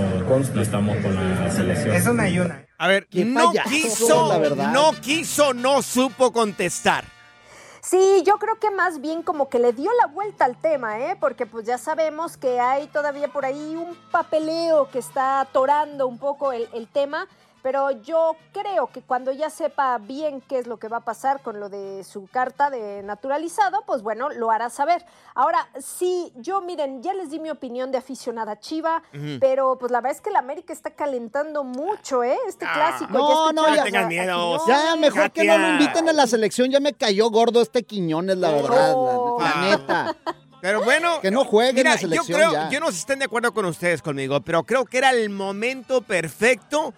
no 0.53 0.62
estamos 0.62 0.98
con 0.98 1.15
la 1.15 1.50
selección. 1.50 1.96
Eso 1.96 2.13
me 2.13 2.24
ayuda. 2.24 2.65
A 2.77 2.89
ver, 2.89 3.08
no 3.13 3.53
quiso, 3.70 4.38
no 4.74 4.91
quiso, 5.00 5.53
no 5.53 5.82
supo 5.82 6.34
contestar. 6.34 7.05
Sí, 7.82 8.22
yo 8.25 8.38
creo 8.38 8.60
que 8.60 8.70
más 8.70 9.00
bien 9.00 9.24
como 9.24 9.48
que 9.48 9.60
le 9.60 9.72
dio 9.72 9.89
la 10.01 10.08
vuelta 10.08 10.43
al 10.43 10.58
tema, 10.58 11.00
¿eh? 11.00 11.15
Porque 11.17 11.46
pues 11.46 11.65
ya 11.65 11.77
sabemos 11.77 12.36
que 12.36 12.60
hay 12.60 12.88
todavía 12.88 13.29
por 13.29 13.46
ahí 13.46 13.77
un 13.77 13.96
papeleo 14.12 14.89
que 14.91 15.00
está 15.00 15.39
atorando 15.39 16.05
un 16.05 16.17
poco 16.17 16.51
el, 16.51 16.67
el 16.74 16.89
tema, 16.89 17.29
pero 17.63 17.91
yo 18.01 18.36
creo 18.51 18.88
que 18.88 19.01
cuando 19.01 19.32
ya 19.32 19.50
sepa 19.50 19.98
bien 19.98 20.41
qué 20.41 20.60
es 20.60 20.67
lo 20.67 20.77
que 20.77 20.89
va 20.89 20.98
a 20.98 21.05
pasar 21.05 21.41
con 21.41 21.62
lo 21.62 21.70
de 21.70 22.03
su 22.03 22.27
carta 22.27 22.70
de 22.70 23.01
naturalizado, 23.03 23.84
pues 23.88 24.01
bueno, 24.01 24.29
lo 24.29 24.51
hará 24.51 24.70
saber. 24.70 25.05
Ahora, 25.34 25.70
sí, 25.79 26.34
yo 26.36 26.62
miren, 26.62 27.01
ya 27.01 27.13
les 27.13 27.32
di 27.32 27.39
mi 27.39 27.50
opinión 27.50 27.91
de 27.91 27.98
aficionada 27.98 28.60
chiva, 28.60 29.01
pero 29.39 29.77
pues 29.79 29.91
la 29.91 30.01
verdad 30.01 30.17
es 30.17 30.22
que 30.22 30.29
la 30.29 30.39
América 30.39 30.74
está 30.74 30.91
calentando 30.91 31.63
mucho, 31.63 32.22
¿eh? 32.24 32.38
Este 32.48 32.65
clásico. 32.65 33.13
No, 33.13 33.46
ya 33.48 33.53
no, 33.53 33.75
ya. 33.75 33.82
a 33.82 33.86
Quiñones. 33.86 34.62
Ya, 34.67 34.96
mejor 34.98 35.32
que 35.32 35.46
no 35.46 35.58
lo 35.58 35.70
inviten 35.70 36.10
a 36.10 36.13
la 36.13 36.27
selección. 36.27 36.70
Ya 36.70 36.82
me 36.82 36.93
cayó 36.93 37.29
gordo 37.29 37.62
este 37.62 37.84
Quiñones, 37.84 38.38
la 38.38 38.51
verdad. 38.51 38.91
Oh. 38.93 39.38
La, 39.39 39.50
la 39.50 39.62
neta. 39.62 40.15
Pero 40.63 40.82
bueno, 40.82 41.20
Que 41.22 41.29
no 41.29 41.43
juegue 41.43 41.72
en 41.72 41.75
mira, 41.75 41.91
la 41.91 41.98
selección 41.98 42.27
yo 42.27 42.36
creo, 42.36 42.51
ya. 42.53 42.70
yo 42.70 42.79
no 42.79 42.86
sé 42.88 42.93
si 42.93 43.00
estén 43.00 43.20
de 43.20 43.25
acuerdo 43.25 43.53
con 43.53 43.65
ustedes 43.65 44.01
conmigo, 44.01 44.39
pero 44.39 44.63
creo 44.63 44.86
que 44.86 44.98
era 44.98 45.10
el 45.10 45.29
momento 45.29 46.01
perfecto 46.01 46.93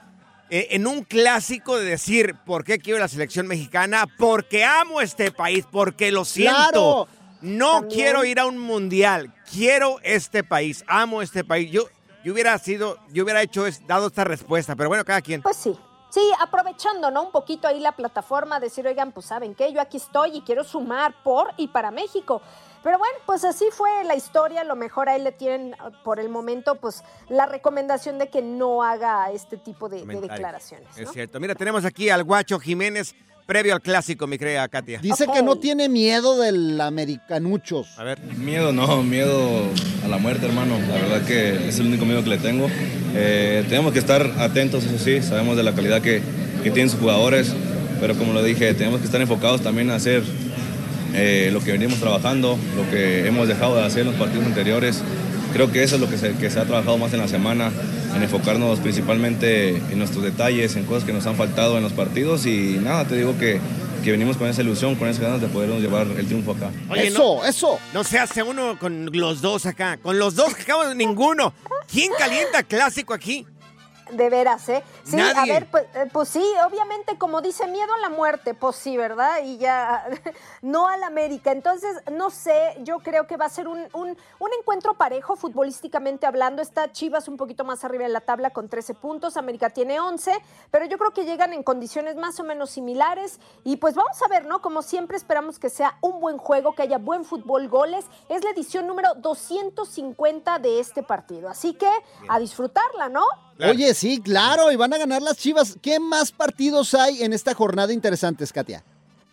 eh, 0.50 0.68
en 0.72 0.86
un 0.88 1.04
clásico 1.04 1.78
de 1.78 1.86
decir 1.86 2.36
por 2.46 2.64
qué 2.64 2.78
quiero 2.80 3.00
la 3.00 3.08
selección 3.08 3.48
mexicana, 3.48 4.06
porque 4.18 4.64
amo 4.64 5.02
este 5.02 5.32
país, 5.32 5.66
porque 5.72 6.12
lo 6.12 6.25
siento. 6.25 6.54
Claro. 6.56 7.08
No 7.42 7.82
También. 7.82 8.00
quiero 8.00 8.25
ir 8.25 8.40
a 8.40 8.46
un 8.46 8.58
mundial, 8.58 9.34
quiero 9.52 9.98
este 10.04 10.44
país, 10.44 10.84
amo 10.88 11.22
este 11.22 11.44
país. 11.44 11.70
Yo, 11.72 11.84
yo 12.24 12.34
hubiera 12.34 12.58
sido, 12.58 12.98
yo 13.12 13.24
hubiera 13.24 13.42
hecho, 13.42 13.68
es- 13.68 13.86
dado 13.86 14.08
esta 14.08 14.24
respuesta, 14.24 14.75
pero 14.75 14.90
bueno, 14.90 15.04
cada 15.06 15.22
quien. 15.22 15.42
Pues 15.42 15.58
sí. 15.58 15.75
Sí, 16.10 16.22
aprovechando, 16.40 17.12
¿no? 17.12 17.24
Un 17.24 17.32
poquito 17.32 17.68
ahí 17.68 17.80
la 17.82 17.92
plataforma, 17.92 18.60
decir, 18.62 18.88
oigan, 18.88 19.12
pues 19.12 19.25
saben 19.25 19.54
qué, 19.54 19.74
yo 19.74 19.82
aquí 19.82 19.98
estoy 19.98 20.38
y 20.38 20.42
quiero 20.42 20.64
sumar 20.64 21.14
por 21.24 21.52
y 21.58 21.68
para 21.68 21.92
México. 21.92 22.42
Pero 22.86 23.00
bueno, 23.00 23.15
pues 23.25 23.44
así 23.44 23.65
fue 23.72 23.89
la 24.06 24.15
historia. 24.15 24.62
A 24.62 24.63
lo 24.63 24.75
mejor 24.75 25.10
ahí 25.10 25.20
le 25.20 25.32
tienen 25.32 25.74
uh, 25.74 26.04
por 26.04 26.20
el 26.20 26.30
momento, 26.30 26.75
pues, 26.75 27.01
la 27.30 27.48
recomendación 27.48 28.20
de 28.20 28.30
que 28.30 28.44
no 28.44 28.84
haga 28.84 29.32
este 29.32 29.58
tipo 29.58 29.89
de, 29.89 30.06
declaraciones. 30.06 30.88
Es 30.96 31.10
cierto. 31.12 31.39
Mira, 31.39 31.56
tenemos 31.56 31.84
aquí 31.84 32.10
al 32.10 32.24
guacho 32.24 32.60
Jiménez 32.60 33.15
previo 33.48 33.74
al 33.74 33.82
clásico, 33.82 34.27
mi 34.27 34.38
querida 34.38 34.68
Katia. 34.68 35.00
Dice 35.00 35.25
que 35.25 35.42
no 35.42 35.56
tiene 35.56 35.89
miedo 35.89 36.38
del 36.38 36.80
americanuchos. 36.80 37.98
A 37.98 38.04
ver. 38.04 38.20
Miedo 38.20 38.72
no, 38.72 39.01
miedo 39.01 39.63
a 40.04 40.08
la 40.08 40.20
muerte, 40.20 40.46
hermano. 40.46 40.77
La 40.77 40.94
verdad 40.94 41.25
que 41.25 41.68
es 41.68 41.80
el 41.80 41.88
único 41.88 42.06
miedo 42.06 42.24
que 42.24 42.30
le 42.30 42.38
tengo. 42.38 42.68
Eh, 43.15 43.65
tenemos 43.68 43.94
que 43.94 44.00
estar 44.00 44.22
atentos, 44.38 44.84
eso 44.84 45.04
sí, 45.04 45.24
sabemos 45.24 45.58
de 45.58 45.63
la 45.63 45.74
calidad 45.74 46.04
que, 46.04 46.22
que 46.62 46.70
tienen 46.70 46.92
sus 46.92 47.00
jugadores, 47.00 47.51
pero 48.00 48.15
como 48.15 48.34
lo 48.34 48.44
dije, 48.44 48.75
tenemos 48.75 49.00
que 49.00 49.08
estar 49.08 49.22
enfocados 49.22 49.62
también 49.62 49.89
a 49.89 49.96
hacer 49.96 50.22
eh, 51.15 51.50
lo 51.51 51.62
que 51.62 51.72
venimos 51.72 52.00
trabajando, 52.00 52.57
lo 52.75 52.89
que 52.91 53.27
hemos 53.27 53.48
dejado 53.48 53.77
de 53.77 53.86
hacer 53.86 54.01
en 54.01 54.07
los 54.07 54.15
partidos 54.15 54.45
anteriores. 54.45 55.01
Creo 55.53 55.72
que 55.72 55.84
eso 55.84 55.95
es 55.95 56.01
lo 56.01 56.10
que 56.10 56.17
se, 56.17 56.34
que 56.34 56.50
se 56.50 56.60
ha 56.60 56.65
trabajado 56.65 56.98
más 56.98 57.13
en 57.13 57.19
la 57.19 57.27
semana, 57.27 57.72
en 58.15 58.22
enfocarnos 58.22 58.79
principalmente 58.79 59.69
en 59.77 59.98
nuestros 59.98 60.24
detalles, 60.24 60.75
en 60.75 60.84
cosas 60.86 61.05
que 61.05 61.13
nos 61.13 61.25
han 61.27 61.36
faltado 61.36 61.77
en 61.77 61.84
los 61.84 61.93
partidos 61.93 62.45
y 62.45 62.77
nada, 62.81 63.05
te 63.05 63.15
digo 63.15 63.38
que, 63.38 63.62
que 64.03 64.12
venimos 64.12 64.36
con 64.38 64.50
esa 64.50 64.62
ilusión, 64.62 64.95
con 64.95 65.07
esas 65.07 65.22
ganas 65.22 65.41
de 65.41 65.48
podernos 65.48 65.81
llevar 65.81 66.07
el 66.07 66.25
triunfo 66.25 66.51
acá. 66.51 66.72
Oye, 66.89 67.07
eso, 67.07 67.39
no, 67.39 67.45
eso. 67.45 67.79
No 67.93 68.03
se 68.03 68.19
hace 68.19 68.43
uno 68.43 68.77
con 68.77 69.10
los 69.13 69.41
dos 69.41 69.65
acá. 69.65 69.98
Con 69.98 70.19
los 70.19 70.36
dos 70.36 70.53
que 70.53 70.63
acabamos 70.63 70.95
ninguno. 70.95 71.53
¿Quién 71.91 72.12
calienta 72.17 72.63
clásico 72.63 73.13
aquí? 73.13 73.45
De 74.12 74.30
veras, 74.30 74.70
¿eh? 74.70 74.84
Sí, 75.04 75.20
a 75.20 75.46
ver, 75.46 75.70
pues, 75.70 75.86
eh, 75.96 76.08
pues 76.12 76.30
sí, 76.30 76.46
obviamente, 76.66 77.18
como 77.18 77.42
dice, 77.42 77.68
miedo 77.68 77.94
a 77.94 78.00
la 78.00 78.10
muerte, 78.10 78.54
pues 78.54 78.76
sí, 78.76 78.98
¿verdad? 78.98 79.40
Y 79.44 79.58
ya, 79.58 80.06
no 80.62 80.88
a 80.88 80.98
la 80.98 81.08
América. 81.08 81.52
Entonces, 81.52 81.98
no 82.12 82.30
sé, 82.30 82.78
yo 82.82 83.00
creo 83.00 83.26
que 83.28 83.38
va 83.38 83.46
a 83.46 83.50
ser 83.50 83.68
un, 83.68 83.80
un, 83.94 84.18
un 84.40 84.50
encuentro 84.60 84.94
parejo, 84.94 85.36
futbolísticamente 85.36 86.26
hablando. 86.26 86.62
Está 86.62 86.92
Chivas 86.92 87.28
un 87.28 87.38
poquito 87.38 87.64
más 87.64 87.84
arriba 87.84 88.06
en 88.06 88.14
la 88.14 88.22
tabla 88.22 88.52
con 88.52 88.70
13 88.70 88.94
puntos, 88.94 89.38
América 89.38 89.70
tiene 89.70 90.00
11, 90.00 90.34
pero 90.72 90.86
yo 90.86 90.98
creo 90.98 91.12
que 91.12 91.26
llegan 91.26 91.54
en 91.54 91.64
condiciones 91.64 92.16
más 92.16 92.40
o 92.40 92.44
menos 92.44 92.70
similares. 92.70 93.40
Y 93.64 93.78
pues 93.78 93.96
vamos 93.96 94.22
a 94.22 94.28
ver, 94.28 94.46
¿no? 94.46 94.62
Como 94.62 94.82
siempre, 94.82 95.18
esperamos 95.18 95.60
que 95.60 95.70
sea 95.70 95.98
un 96.02 96.20
buen 96.20 96.38
juego, 96.38 96.74
que 96.74 96.84
haya 96.84 96.98
buen 96.98 97.26
fútbol, 97.26 97.68
goles. 97.68 98.06
Es 98.30 98.44
la 98.44 98.52
edición 98.52 98.88
número 98.88 99.14
250 99.16 100.60
de 100.60 100.80
este 100.80 101.04
partido. 101.04 101.50
Así 101.50 101.74
que 101.74 101.90
a 102.28 102.40
disfrutarla, 102.40 103.10
¿no? 103.10 103.26
Oye, 103.60 103.94
sí, 103.94 104.22
claro, 104.22 104.72
y 104.72 104.76
van 104.76 104.94
a 104.94 104.98
ganar 104.98 105.22
las 105.22 105.38
Chivas. 105.38 105.78
¿Qué 105.82 106.00
más 106.00 106.32
partidos 106.32 106.94
hay 106.94 107.24
en 107.24 107.32
esta 107.32 107.54
jornada 107.54 107.94
interesantes, 107.94 108.52
Katia? 108.52 108.84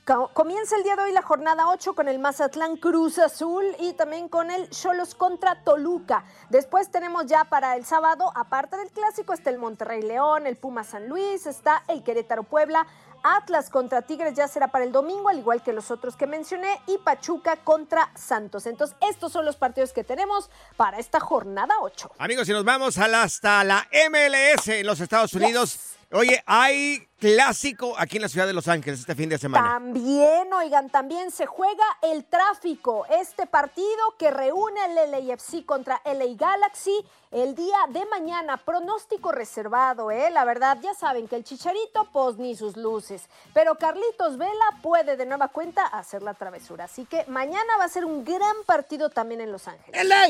Co- 0.05 0.31
Comienza 0.33 0.77
el 0.77 0.83
día 0.85 0.97
de 0.97 1.03
hoy 1.03 1.13
la 1.13 1.23
jornada 1.23 1.69
8 1.69 1.95
con 1.95 2.09
el 2.09 2.19
Mazatlán 2.19 2.77
Cruz 2.77 3.19
Azul 3.19 3.65
y 3.81 3.93
también 3.95 4.29
con 4.29 4.51
el 4.51 4.69
Cholos 4.71 5.15
contra 5.15 5.63
Toluca. 5.65 6.25
Después 6.51 6.91
tenemos 6.91 7.27
ya 7.27 7.45
para 7.45 7.77
el 7.77 7.85
sábado, 7.85 8.31
aparte 8.35 8.77
del 8.77 8.91
clásico, 8.91 9.33
está 9.33 9.51
el 9.51 9.59
Monterrey 9.59 10.03
León, 10.03 10.47
el 10.47 10.57
Puma 10.57 10.83
San 10.85 11.09
Luis, 11.09 11.47
está 11.47 11.83
el 11.89 12.03
Querétaro 12.03 12.43
Puebla, 12.45 12.87
Atlas 13.23 13.71
contra 13.71 14.03
Tigres 14.03 14.35
ya 14.35 14.49
será 14.49 14.69
para 14.69 14.85
el 14.85 14.93
domingo, 14.93 15.29
al 15.29 15.39
igual 15.39 15.63
que 15.63 15.73
los 15.73 15.91
otros 15.91 16.17
que 16.17 16.27
mencioné, 16.27 16.81
y 16.87 16.99
Pachuca 16.99 17.57
contra 17.57 18.11
Santos. 18.15 18.67
Entonces, 18.67 18.97
estos 19.01 19.33
son 19.33 19.45
los 19.45 19.57
partidos 19.57 19.93
que 19.93 20.05
tenemos 20.05 20.51
para 20.77 20.99
esta 20.99 21.21
jornada 21.21 21.75
8. 21.81 22.13
Amigos, 22.19 22.47
si 22.47 22.53
nos 22.53 22.65
vamos 22.65 22.99
a 22.99 23.09
la- 23.09 23.23
hasta 23.23 23.63
la 23.65 23.87
MLS 24.11 24.81
en 24.81 24.87
los 24.87 25.01
Estados 25.01 25.33
Unidos. 25.35 25.79
Oye, 26.15 26.43
hay 26.45 27.09
clásico 27.19 27.95
aquí 27.97 28.17
en 28.17 28.23
la 28.23 28.29
ciudad 28.29 28.47
de 28.47 28.53
Los 28.53 28.69
Ángeles 28.69 29.01
este 29.01 29.15
fin 29.15 29.31
de 29.31 29.39
semana. 29.39 29.67
También, 29.67 30.53
oigan, 30.53 30.91
también 30.91 31.31
se 31.31 31.47
juega 31.47 31.85
el 32.03 32.25
tráfico. 32.27 33.07
Este 33.09 33.47
partido 33.47 34.15
que 34.19 34.31
reúne 34.31 34.79
al 34.83 35.11
LAFC 35.11 35.65
contra 35.65 36.03
LA 36.05 36.35
Galaxy 36.37 36.93
el 37.31 37.55
día 37.55 37.79
de 37.89 38.05
mañana. 38.07 38.59
Pronóstico 38.59 39.33
reservado, 39.33 40.11
¿eh? 40.11 40.31
La 40.31 40.45
verdad, 40.45 40.77
ya 40.83 40.93
saben 40.93 41.29
que 41.29 41.37
el 41.37 41.45
Chicharito, 41.45 42.07
pues 42.13 42.37
ni 42.37 42.57
sus 42.57 42.77
luces. 42.77 43.23
Pero 43.55 43.77
Carlitos 43.77 44.37
Vela 44.37 44.81
puede 44.83 45.17
de 45.17 45.25
nueva 45.25 45.49
cuenta 45.49 45.87
hacer 45.87 46.23
la 46.23 46.35
travesura. 46.35 46.85
Así 46.85 47.07
que 47.07 47.25
mañana 47.29 47.79
va 47.79 47.85
a 47.85 47.89
ser 47.89 48.05
un 48.05 48.23
gran 48.23 48.57
partido 48.67 49.09
también 49.09 49.41
en 49.41 49.51
Los 49.51 49.67
Ángeles. 49.67 50.05
¡LA! 50.05 50.27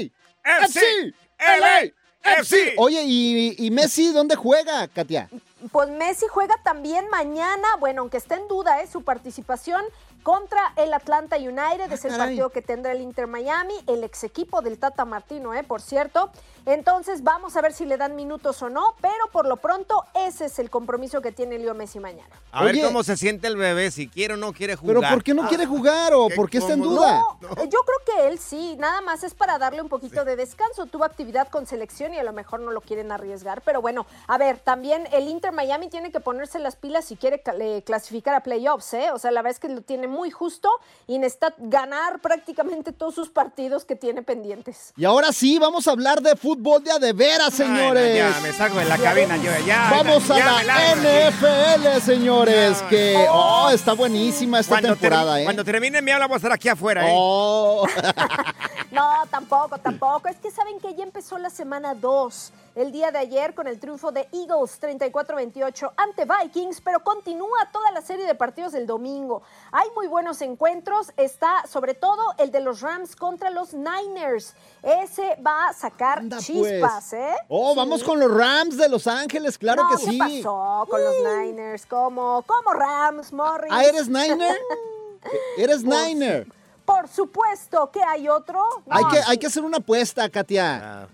FC, 0.61 1.13
LA, 1.39 1.81
FC. 2.23 2.75
Oye, 2.77 3.03
¿y, 3.05 3.57
y 3.59 3.71
Messi 3.73 4.13
dónde 4.13 4.37
juega, 4.37 4.87
Katia? 4.87 5.29
Pues 5.71 5.91
Messi 5.91 6.27
juega 6.29 6.57
también 6.65 7.09
mañana, 7.09 7.69
bueno, 7.79 8.01
aunque 8.01 8.17
está 8.17 8.35
en 8.35 8.49
duda 8.49 8.81
¿eh? 8.83 8.89
su 8.89 9.03
participación 9.03 9.83
contra 10.23 10.73
el 10.77 10.95
Atlanta 10.95 11.37
United, 11.37 11.91
es 11.93 12.05
el 12.05 12.13
caray. 12.13 12.27
partido 12.29 12.51
que 12.51 12.63
tendrá 12.63 12.93
el 12.93 13.01
Inter 13.01 13.27
Miami, 13.27 13.75
el 13.87 14.05
ex 14.05 14.25
equipo 14.25 14.63
del 14.63 14.79
Tata 14.79 15.05
Martino, 15.05 15.55
¿eh? 15.55 15.63
por 15.65 15.81
cierto. 15.81 16.31
Entonces 16.65 17.25
vamos 17.25 17.57
a 17.57 17.61
ver 17.61 17.73
si 17.73 17.85
le 17.85 17.97
dan 17.97 18.15
minutos 18.15 18.63
o 18.63 18.71
no, 18.71 18.95
pero 19.01 19.27
por 19.33 19.47
lo 19.47 19.57
pronto 19.57 20.05
ese 20.15 20.45
es 20.45 20.61
el 20.61 20.71
compromiso 20.71 21.21
que 21.21 21.33
tiene 21.33 21.59
Leo 21.59 21.75
Messi 21.75 21.99
mañana. 21.99 22.37
A 22.53 22.63
ver 22.63 22.81
cómo 22.81 23.03
se 23.03 23.17
siente 23.17 23.49
el 23.49 23.57
bebé, 23.57 23.91
si 23.91 24.09
quiere 24.09 24.35
o 24.35 24.37
no 24.37 24.53
quiere 24.53 24.77
jugar. 24.77 24.97
¿Pero 24.99 25.09
por 25.13 25.25
qué 25.25 25.35
no 25.35 25.49
quiere 25.49 25.67
jugar 25.67 26.15
o 26.15 26.29
qué 26.29 26.37
por 26.37 26.49
qué 26.49 26.59
está 26.59 26.75
en 26.75 26.83
duda? 26.83 27.21
No, 27.41 27.51
yo 27.65 27.81
creo 27.81 27.99
que 28.07 28.29
él 28.29 28.39
sí, 28.39 28.77
nada 28.79 29.01
más 29.01 29.25
es 29.25 29.35
para 29.35 29.59
darle 29.59 29.83
un 29.83 29.89
poquito 29.89 30.25
de 30.25 30.37
descanso. 30.37 30.87
Tuvo 30.87 31.05
actividad 31.05 31.49
con 31.49 31.67
selección 31.67 32.15
y 32.15 32.19
a 32.19 32.23
lo 32.23 32.33
mejor 32.33 32.61
no 32.61 32.71
lo 32.71 32.81
quieren 32.81 33.11
arriesgar. 33.11 33.63
Pero 33.63 33.83
bueno, 33.83 34.07
a 34.29 34.39
ver, 34.39 34.59
también 34.61 35.09
el 35.13 35.27
Inter 35.29 35.51
Miami 35.51 35.89
tiene 35.89 36.13
que 36.13 36.21
ponerse 36.21 36.61
las 36.61 36.77
pilas 36.77 37.07
si 37.07 37.17
quiere 37.17 37.41
ca- 37.43 37.55
clasificar 37.85 38.35
a 38.37 38.41
playoffs, 38.45 38.95
¿eh? 38.95 39.11
O 39.13 39.19
sea, 39.19 39.33
la 39.33 39.43
verdad 39.43 39.57
es 39.57 39.61
que 39.61 39.69
lo 39.69 39.81
tiene 39.83 40.07
muy 40.13 40.31
justo 40.31 40.71
y 41.09 41.19
necesita 41.19 41.55
ganar 41.59 42.21
prácticamente 42.21 42.93
todos 42.93 43.15
sus 43.17 43.31
partidos 43.31 43.85
que 43.85 43.97
tiene 43.97 44.23
pendientes. 44.23 44.93
Y 44.97 45.05
ahora 45.05 45.33
sí, 45.33 45.59
vamos 45.59 45.89
a 45.89 45.91
hablar 45.93 46.21
de 46.23 46.37
fútbol 46.37 46.85
de 46.85 46.93
a 46.93 46.99
de 46.99 47.13
veras, 47.13 47.59
Ay, 47.59 47.67
no, 47.69 47.77
señores. 47.77 48.17
ya, 48.17 48.41
me 48.41 48.53
salgo 48.53 48.79
de 48.79 48.85
la 48.85 48.99
cabina, 48.99 49.37
yo 49.39 49.51
ya. 49.67 49.89
Vamos 49.91 50.29
ya 50.29 50.35
a 50.35 50.59
me 50.59 50.65
largo. 50.65 51.03
la 51.03 51.31
NFL, 51.31 52.01
señores, 52.05 52.83
que 52.89 53.27
oh, 53.31 53.71
está 53.71 53.95
buenísima 53.95 54.61
esta 54.61 54.75
Cuando, 54.75 54.89
temporada, 54.91 55.33
ter- 55.35 55.41
¿eh? 55.43 55.45
cuando 55.45 55.65
termine 55.65 56.01
mi 56.03 56.11
habla, 56.11 56.27
voy 56.27 56.35
a 56.35 56.37
estar 56.37 56.53
aquí 56.53 56.69
afuera, 56.69 57.09
¿eh? 57.09 57.13
No, 58.93 59.11
tampoco, 59.31 59.79
tampoco. 59.79 60.29
Es 60.29 60.37
que 60.37 60.51
saben 60.51 60.79
que 60.79 60.95
ya 60.95 61.03
empezó 61.03 61.39
la 61.39 61.49
semana 61.51 61.95
2. 61.95 62.53
El 62.75 62.93
día 62.93 63.11
de 63.11 63.19
ayer 63.19 63.55
con 63.55 63.67
el 63.67 63.79
triunfo 63.81 64.13
de 64.13 64.29
Eagles 64.33 64.81
34-28 64.81 65.93
ante 65.97 66.25
Vikings, 66.27 66.81
pero 66.81 67.03
continúa 67.03 67.69
toda 67.73 67.91
la 67.93 68.01
serie 68.03 68.27
de 68.27 68.35
partidos 68.35 68.73
del 68.73 68.87
domingo. 68.87 69.43
Hay 69.73 69.89
muy 69.95 70.07
buenos 70.09 70.41
encuentros. 70.43 71.11
Está 71.17 71.67
sobre 71.67 71.95
todo 71.95 72.23
el 72.39 72.51
de 72.51 72.61
los 72.61 72.81
Rams 72.81 73.17
contra 73.17 73.51
los 73.51 73.75
Niners. 73.75 74.55
Ese 74.83 75.37
va 75.47 75.69
a 75.69 75.73
sacar 75.73 76.19
Anda, 76.19 76.39
chispas, 76.39 77.09
pues. 77.11 77.13
¿eh? 77.15 77.35
Oh, 77.49 77.73
Sí. 77.73 77.77
vamos 77.79 78.05
con 78.05 78.21
los 78.21 78.31
Rams 78.31 78.77
de 78.77 78.89
Los 78.89 79.07
Ángeles, 79.07 79.57
claro 79.59 79.85
No, 79.85 79.89
que 79.91 79.97
sí. 79.99 80.19
¿Qué 80.19 80.19
pasó 80.43 80.87
con 80.89 81.03
los 81.03 81.15
Niners? 81.41 81.87
¿Cómo? 81.87 82.45
¿Cómo 82.47 82.73
Rams, 82.73 83.33
Morris? 83.33 83.73
Ah, 83.73 83.85
¿eres 83.85 84.09
Niner? 84.09 84.57
Eres 85.57 85.83
Niner. 85.83 86.47
Por 86.85 87.09
supuesto 87.09 87.91
que 87.93 88.03
hay 88.03 88.29
otro. 88.29 88.61
No, 88.87 88.97
Hay 88.97 89.05
que, 89.11 89.21
hay 89.27 89.39
que 89.39 89.47
hacer 89.47 89.63
una 89.63 89.79
apuesta, 89.79 90.29
Katia. 90.29 91.07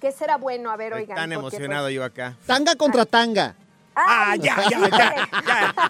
¿Qué 0.00 0.12
será 0.12 0.36
bueno? 0.36 0.70
A 0.70 0.76
ver, 0.76 0.88
Estoy 0.92 1.02
oigan. 1.02 1.16
tan 1.16 1.30
porque, 1.30 1.40
pues, 1.42 1.54
emocionado 1.54 1.90
yo 1.90 2.04
acá. 2.04 2.36
Tanga 2.46 2.74
contra 2.76 3.06
tanga. 3.06 3.54
Ah, 3.94 4.32
Ay, 4.32 4.40
ya, 4.40 4.56
ya, 4.68 4.78
ya, 4.78 4.88
ya. 4.90 5.28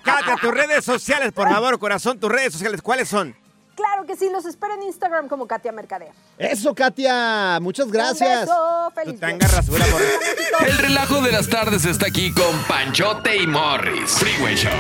Katia, 0.05 0.37
tus 0.41 0.53
redes 0.53 0.85
sociales, 0.85 1.33
por 1.33 1.49
favor, 1.49 1.77
corazón, 1.81 2.21
tus 2.21 2.31
redes 2.31 2.53
sociales, 2.53 2.81
¿cuáles 2.81 3.09
son? 3.09 3.35
Claro 3.75 4.07
que 4.07 4.17
sí, 4.17 4.31
los 4.31 4.47
espero 4.47 4.75
en 4.75 4.85
Instagram 4.85 5.29
como 5.29 5.47
Katia 5.47 5.71
Mercader. 5.73 6.13
Eso, 6.39 6.75
Katia. 6.75 7.59
Muchas 7.61 7.89
gracias. 7.91 8.43
Un 8.43 8.47
beso, 8.47 8.89
Tu 8.95 9.01
feliz 9.01 9.21
tanga 9.21 9.49
rasura 9.49 9.85
por... 9.87 10.67
El 10.69 10.79
relajo 10.79 11.21
de 11.21 11.33
las 11.33 11.49
tardes 11.49 11.85
está 11.85 12.07
aquí 12.07 12.33
con 12.33 12.57
Panchote 12.69 13.37
y 13.37 13.47
Morris. 13.47 14.13
Freeway 14.13 14.55
Show. 14.55 14.71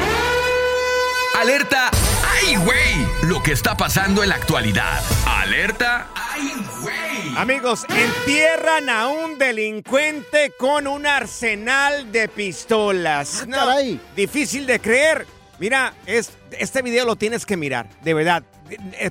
Alerta. 1.41 1.91
¡Ay, 2.25 2.57
güey! 2.57 3.07
Lo 3.25 3.43
que 3.43 3.53
está 3.53 3.77
pasando 3.77 4.23
en 4.23 4.31
la 4.31 4.37
actualidad. 4.37 5.03
Alerta. 5.27 6.09
¡Ay, 6.15 6.53
güey! 6.81 7.37
Amigos, 7.37 7.85
entierran 7.91 8.89
a 8.89 9.09
un 9.09 9.37
delincuente 9.39 10.53
con 10.59 10.87
un 10.87 11.07
arsenal 11.07 12.11
de 12.11 12.29
pistolas. 12.29 13.41
Ah, 13.43 13.47
No, 13.49 13.57
caray. 13.59 14.01
difícil 14.17 14.67
de 14.67 14.81
creer. 14.81 15.27
Mira, 15.59 15.93
es, 16.07 16.31
este 16.53 16.81
video 16.83 17.05
lo 17.05 17.17
tienes 17.17 17.45
que 17.45 17.57
mirar, 17.57 17.89
de 18.03 18.15
verdad. 18.15 18.43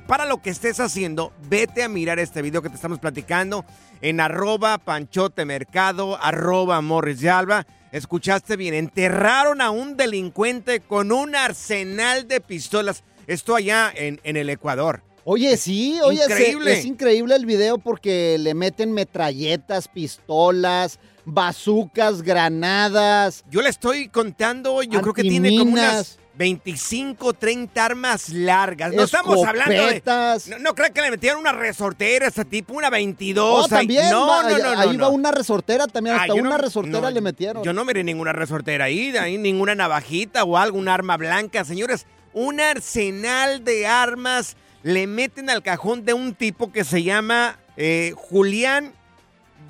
Para 0.06 0.26
lo 0.26 0.42
que 0.42 0.50
estés 0.50 0.80
haciendo, 0.80 1.32
vete 1.48 1.82
a 1.82 1.88
mirar 1.88 2.18
este 2.18 2.42
video 2.42 2.62
que 2.62 2.68
te 2.68 2.74
estamos 2.74 2.98
platicando 2.98 3.64
en 4.00 4.20
arroba 4.20 4.78
panchote 4.78 5.44
mercado, 5.44 6.18
arroba 6.22 6.80
morris 6.80 7.20
de 7.20 7.30
alba. 7.30 7.66
Escuchaste 7.92 8.56
bien, 8.56 8.74
enterraron 8.74 9.60
a 9.60 9.70
un 9.70 9.96
delincuente 9.96 10.80
con 10.80 11.12
un 11.12 11.34
arsenal 11.34 12.28
de 12.28 12.40
pistolas. 12.40 13.04
Esto 13.26 13.54
allá 13.56 13.92
en, 13.94 14.20
en 14.24 14.36
el 14.36 14.50
Ecuador. 14.50 15.02
Oye, 15.28 15.56
sí, 15.56 15.98
oye, 16.04 16.22
Increíble. 16.22 16.78
es 16.78 16.84
increíble 16.84 17.34
el 17.34 17.46
video 17.46 17.78
porque 17.78 18.36
le 18.38 18.54
meten 18.54 18.92
metralletas, 18.92 19.88
pistolas, 19.88 21.00
bazucas, 21.24 22.22
granadas. 22.22 23.44
Yo 23.50 23.60
le 23.60 23.68
estoy 23.68 24.08
contando, 24.08 24.84
yo 24.84 25.00
creo 25.00 25.12
que 25.12 25.22
tiene 25.22 25.58
como 25.58 25.72
unas. 25.72 26.18
25, 26.36 27.32
30 27.32 27.84
armas 27.84 28.28
largas. 28.28 28.92
No 28.92 29.04
estamos 29.04 29.44
hablando 29.46 29.72
de... 29.72 30.02
No, 30.50 30.58
no 30.58 30.74
creo 30.74 30.92
que 30.92 31.00
le 31.00 31.10
metieran 31.10 31.38
una 31.38 31.52
resortera 31.52 32.26
a 32.26 32.28
este 32.28 32.44
tipo, 32.44 32.74
una 32.74 32.90
22. 32.90 33.44
Oh, 33.44 33.64
ahí- 33.64 33.68
también. 33.70 34.10
No, 34.10 34.26
va- 34.26 34.42
no, 34.42 34.58
no, 34.58 34.74
no. 34.74 34.80
ahí 34.80 34.96
no. 34.96 35.04
va 35.04 35.08
una 35.08 35.30
resortera 35.32 35.86
también, 35.86 36.16
Ah, 36.16 36.22
hasta 36.22 36.34
no- 36.34 36.42
una 36.42 36.58
resortera 36.58 37.00
no, 37.00 37.10
le 37.10 37.20
metieron. 37.20 37.62
Yo 37.62 37.72
no 37.72 37.84
miré 37.84 38.04
ninguna 38.04 38.32
resortera 38.32 38.84
ahí, 38.86 39.16
ahí 39.16 39.38
ninguna 39.38 39.74
navajita 39.74 40.44
o 40.44 40.58
algo, 40.58 40.78
un 40.78 40.88
arma 40.88 41.16
blanca. 41.16 41.64
Señores, 41.64 42.06
un 42.34 42.60
arsenal 42.60 43.64
de 43.64 43.86
armas 43.86 44.56
le 44.82 45.06
meten 45.06 45.48
al 45.48 45.62
cajón 45.62 46.04
de 46.04 46.12
un 46.12 46.34
tipo 46.34 46.70
que 46.70 46.84
se 46.84 47.02
llama 47.02 47.58
eh, 47.78 48.12
Julián 48.14 48.92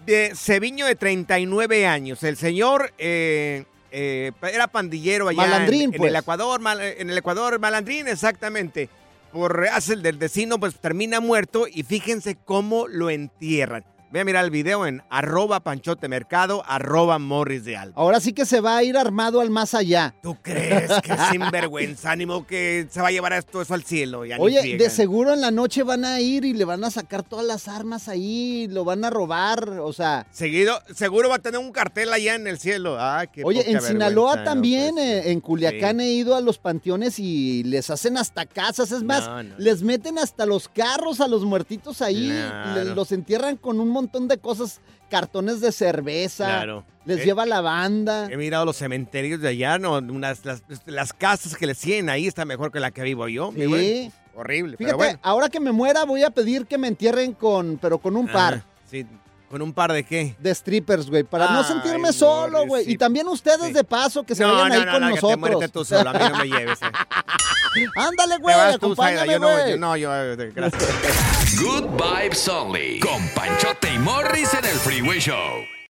de 0.04 0.32
Ceviño 0.34 0.84
de 0.86 0.96
39 0.96 1.86
años. 1.86 2.22
El 2.22 2.36
señor 2.36 2.92
eh, 2.98 3.64
eh, 3.90 4.32
era 4.52 4.66
pandillero 4.68 5.28
allá 5.28 5.44
en- 5.44 5.50
Malandrín, 5.50 5.82
en, 5.94 5.98
pues. 5.98 6.10
el 6.10 6.16
Ecuador, 6.16 6.60
mal- 6.60 6.80
en 6.80 7.10
el 7.10 7.18
Ecuador, 7.18 7.58
malandrín, 7.58 8.08
exactamente. 8.08 8.88
Por 9.32 9.66
hace 9.68 9.94
el 9.94 10.02
del 10.02 10.16
vecino, 10.18 10.58
pues 10.58 10.76
termina 10.76 11.20
muerto 11.20 11.66
y 11.70 11.82
fíjense 11.82 12.36
cómo 12.44 12.88
lo 12.88 13.10
entierran. 13.10 13.84
Ve 14.12 14.20
a 14.20 14.24
mirar 14.24 14.44
el 14.44 14.52
video 14.52 14.86
en 14.86 15.02
arroba 15.10 15.58
panchotemercado, 15.60 16.62
arroba 16.66 17.18
morris 17.18 17.64
de 17.64 17.76
alba. 17.76 17.94
Ahora 18.00 18.20
sí 18.20 18.32
que 18.32 18.46
se 18.46 18.60
va 18.60 18.76
a 18.76 18.82
ir 18.84 18.96
armado 18.96 19.40
al 19.40 19.50
más 19.50 19.74
allá. 19.74 20.14
¿Tú 20.22 20.36
crees 20.40 20.90
que 21.02 21.12
sinvergüenza, 21.32 22.12
ánimo 22.12 22.46
que 22.46 22.86
se 22.88 23.00
va 23.02 23.08
a 23.08 23.10
llevar 23.10 23.32
esto 23.32 23.60
eso 23.60 23.74
al 23.74 23.82
cielo? 23.82 24.24
Ya 24.24 24.36
Oye, 24.38 24.76
de 24.78 24.90
seguro 24.90 25.34
en 25.34 25.40
la 25.40 25.50
noche 25.50 25.82
van 25.82 26.04
a 26.04 26.20
ir 26.20 26.44
y 26.44 26.52
le 26.52 26.64
van 26.64 26.84
a 26.84 26.90
sacar 26.90 27.24
todas 27.24 27.44
las 27.44 27.68
armas 27.68 28.08
ahí, 28.08 28.68
lo 28.70 28.84
van 28.84 29.04
a 29.04 29.10
robar, 29.10 29.68
o 29.80 29.92
sea... 29.92 30.26
Seguido, 30.30 30.80
seguro 30.94 31.28
va 31.28 31.36
a 31.36 31.40
tener 31.40 31.58
un 31.60 31.72
cartel 31.72 32.12
allá 32.12 32.36
en 32.36 32.46
el 32.46 32.58
cielo. 32.58 32.96
Ah, 32.98 33.26
qué 33.26 33.42
Oye, 33.44 33.70
en 33.70 33.82
Sinaloa 33.82 34.44
también, 34.44 34.94
Pues, 34.94 35.04
eh, 35.26 35.32
en 35.32 35.40
Culiacán 35.40 36.00
he 36.00 36.10
ido 36.12 36.36
a 36.36 36.40
los 36.40 36.58
panteones 36.58 37.18
y 37.18 37.64
les 37.64 37.90
hacen 37.90 38.16
hasta 38.16 38.46
casas. 38.46 38.92
Es 38.92 39.02
más, 39.02 39.26
No, 39.26 39.42
no. 39.42 39.54
les 39.58 39.82
meten 39.82 40.18
hasta 40.18 40.46
los 40.46 40.68
carros 40.68 41.20
a 41.20 41.28
los 41.28 41.44
muertitos 41.44 42.00
ahí. 42.00 42.28
Le- 42.74 42.94
los 42.94 43.12
entierran 43.12 43.56
con 43.56 43.78
un 43.78 43.88
montón 43.88 44.05
de 44.12 44.38
cosas, 44.38 44.80
cartones 45.10 45.60
de 45.60 45.72
cerveza. 45.72 46.46
Claro. 46.46 46.84
Les 47.04 47.20
Eh, 47.20 47.24
lleva 47.24 47.46
la 47.46 47.60
banda. 47.60 48.28
He 48.30 48.36
mirado 48.36 48.64
los 48.64 48.76
cementerios 48.76 49.40
de 49.40 49.48
allá, 49.48 49.78
no, 49.78 49.98
unas, 49.98 50.44
las, 50.44 50.62
las 50.86 51.12
casas 51.12 51.56
que 51.56 51.66
les 51.66 51.78
tienen 51.78 52.08
ahí 52.10 52.26
está 52.26 52.44
mejor 52.44 52.72
que 52.72 52.80
la 52.80 52.90
que 52.90 53.02
vivo 53.02 53.28
yo. 53.28 53.52
Sí. 53.54 54.10
Horrible, 54.34 54.76
Fíjate, 54.76 54.84
pero 54.84 54.96
bueno. 54.98 55.18
ahora 55.22 55.48
que 55.48 55.60
me 55.60 55.72
muera 55.72 56.04
voy 56.04 56.22
a 56.22 56.30
pedir 56.30 56.66
que 56.66 56.76
me 56.76 56.88
entierren 56.88 57.32
con, 57.32 57.78
pero 57.80 57.98
con 57.98 58.16
un 58.16 58.26
par. 58.28 58.64
Ah, 58.66 58.70
sí, 58.90 59.06
¿con 59.50 59.62
un 59.62 59.72
par 59.72 59.92
de 59.92 60.04
qué? 60.04 60.34
De 60.38 60.54
strippers, 60.54 61.08
güey, 61.08 61.22
para 61.24 61.50
no 61.50 61.62
sentirme 61.64 62.12
solo, 62.12 62.66
güey. 62.66 62.90
Y 62.90 62.96
también 62.96 63.26
ustedes 63.28 63.72
de 63.72 63.84
paso, 63.84 64.22
que 64.24 64.34
se 64.34 64.42
no, 64.42 64.52
vayan 64.54 64.68
no, 64.68 64.74
ahí 64.74 64.84
no, 64.86 64.92
con 64.92 65.00
no, 65.00 65.06
que 65.08 65.14
te 65.14 65.20
nosotros. 65.22 65.38
muérete 65.38 65.68
tú 65.68 65.84
solo, 65.84 66.10
a 66.10 66.12
mí 66.12 66.18
no 66.30 66.36
me 66.38 66.44
lleves. 66.48 66.78
eh. 66.82 66.86
Ándale, 67.96 68.38
güey, 68.38 68.54
acompáñame, 68.54 69.32
yo 69.32 69.38
no, 69.38 69.52
güey. 69.52 69.70
yo 69.70 69.76
no, 69.76 69.96
yo, 69.96 70.10
gracias. 70.54 71.60
Good 71.60 71.84
Vibes 71.96 72.48
Only. 72.48 73.00
Con 73.00 73.28
Panchote 73.34 73.92
y 73.94 73.98
Morris 73.98 74.52
en 74.54 74.64
el 74.64 74.76
Freeway 74.76 75.18
Show. 75.20 75.75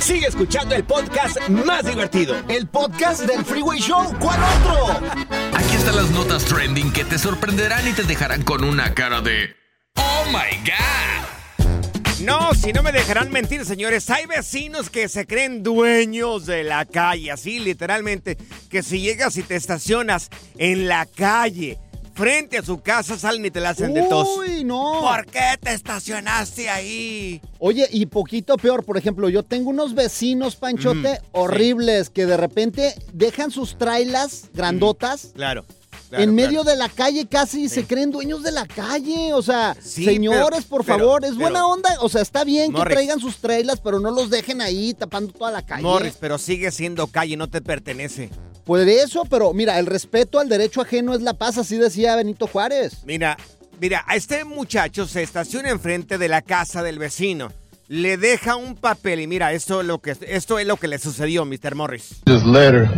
Sigue 0.00 0.26
escuchando 0.26 0.74
el 0.74 0.84
podcast 0.84 1.38
más 1.48 1.84
divertido. 1.84 2.34
El 2.48 2.66
podcast 2.66 3.20
del 3.22 3.44
Freeway 3.44 3.78
Show. 3.80 4.14
¿Cuál 4.18 4.40
otro? 4.42 5.06
Aquí 5.54 5.76
están 5.76 5.94
las 5.96 6.10
notas 6.10 6.44
trending 6.46 6.90
que 6.90 7.04
te 7.04 7.18
sorprenderán 7.18 7.86
y 7.86 7.92
te 7.92 8.02
dejarán 8.04 8.42
con 8.42 8.64
una 8.64 8.94
cara 8.94 9.20
de 9.20 9.54
¡Oh 9.96 10.24
my 10.28 10.56
God! 10.64 12.24
No, 12.24 12.54
si 12.54 12.72
no 12.72 12.82
me 12.82 12.92
dejarán 12.92 13.30
mentir, 13.30 13.64
señores, 13.64 14.08
hay 14.10 14.26
vecinos 14.26 14.88
que 14.88 15.08
se 15.08 15.26
creen 15.26 15.62
dueños 15.62 16.46
de 16.46 16.64
la 16.64 16.86
calle, 16.86 17.30
así 17.30 17.58
literalmente, 17.58 18.36
que 18.70 18.82
si 18.82 19.00
llegas 19.00 19.36
y 19.36 19.42
te 19.42 19.56
estacionas 19.56 20.30
en 20.56 20.88
la 20.88 21.06
calle, 21.06 21.78
frente 22.20 22.58
a 22.58 22.62
su 22.62 22.80
casa, 22.82 23.18
salen 23.18 23.46
y 23.46 23.50
te 23.50 23.60
la 23.60 23.70
hacen 23.70 23.94
de 23.94 24.02
tos. 24.02 24.28
Uy, 24.38 24.62
no. 24.62 25.00
¿Por 25.00 25.24
qué 25.24 25.56
te 25.58 25.72
estacionaste 25.72 26.68
ahí? 26.68 27.40
Oye, 27.58 27.88
y 27.90 28.04
poquito 28.06 28.56
peor, 28.58 28.84
por 28.84 28.98
ejemplo, 28.98 29.30
yo 29.30 29.42
tengo 29.42 29.70
unos 29.70 29.94
vecinos, 29.94 30.54
Panchote, 30.56 31.12
Mm, 31.22 31.26
horribles, 31.32 32.10
que 32.10 32.26
de 32.26 32.36
repente 32.36 32.94
dejan 33.14 33.50
sus 33.50 33.78
trailas 33.78 34.50
grandotas 34.52 35.32
Claro. 35.34 35.64
Claro, 36.10 36.24
en 36.24 36.34
claro. 36.34 36.48
medio 36.48 36.64
de 36.64 36.76
la 36.76 36.88
calle 36.90 37.26
casi 37.26 37.68
se 37.70 37.84
creen 37.86 38.10
dueños 38.10 38.42
de 38.42 38.52
la 38.52 38.66
calle. 38.66 39.32
O 39.32 39.40
sea, 39.40 39.74
Sí, 39.82 40.04
señores, 40.04 40.64
pero- 40.64 40.68
por 40.68 40.84
pero- 40.84 40.98
favor, 40.98 41.24
es 41.24 41.30
pero- 41.30 41.40
buena 41.40 41.66
onda. 41.66 41.88
O 42.00 42.08
sea, 42.10 42.20
está 42.20 42.44
bien 42.44 42.72
Morris. 42.72 42.88
que 42.88 42.94
traigan 42.94 43.20
sus 43.20 43.38
trailas, 43.38 43.80
pero 43.80 43.98
no 44.00 44.10
los 44.10 44.28
dejen 44.28 44.60
ahí 44.60 44.92
tapando 44.92 45.32
toda 45.32 45.50
la 45.50 45.62
calle. 45.64 45.82
Morris, 45.82 46.14
pero 46.20 46.36
sigue 46.36 46.70
siendo 46.70 47.06
calle, 47.06 47.36
no 47.38 47.48
te 47.48 47.62
pertenece. 47.62 48.28
Pues 48.64 48.84
de 48.84 49.02
eso, 49.02 49.24
pero 49.28 49.52
mira, 49.54 49.78
el 49.78 49.86
respeto 49.86 50.38
al 50.38 50.48
derecho 50.48 50.82
ajeno 50.82 51.14
es 51.14 51.22
la 51.22 51.32
paz, 51.34 51.56
así 51.58 51.76
decía 51.78 52.14
Benito 52.14 52.46
Juárez. 52.46 52.98
Mira, 53.04 53.36
mira, 53.80 54.04
a 54.06 54.14
este 54.16 54.44
muchacho 54.44 55.06
se 55.08 55.22
estaciona 55.22 55.70
enfrente 55.70 56.18
de 56.18 56.28
la 56.28 56.42
casa 56.42 56.82
del 56.82 56.98
vecino. 56.98 57.50
Le 57.88 58.16
deja 58.16 58.54
un 58.54 58.76
papel 58.76 59.18
y 59.20 59.26
mira, 59.26 59.52
esto 59.52 59.80
es 59.80 59.86
lo 59.88 59.98
que, 59.98 60.14
esto 60.28 60.60
es 60.60 60.66
lo 60.68 60.76
que 60.76 60.86
le 60.86 60.98
sucedió, 61.00 61.44
Mr. 61.44 61.74
Morris. 61.74 62.20
This 62.26 62.44
letter 62.44 62.88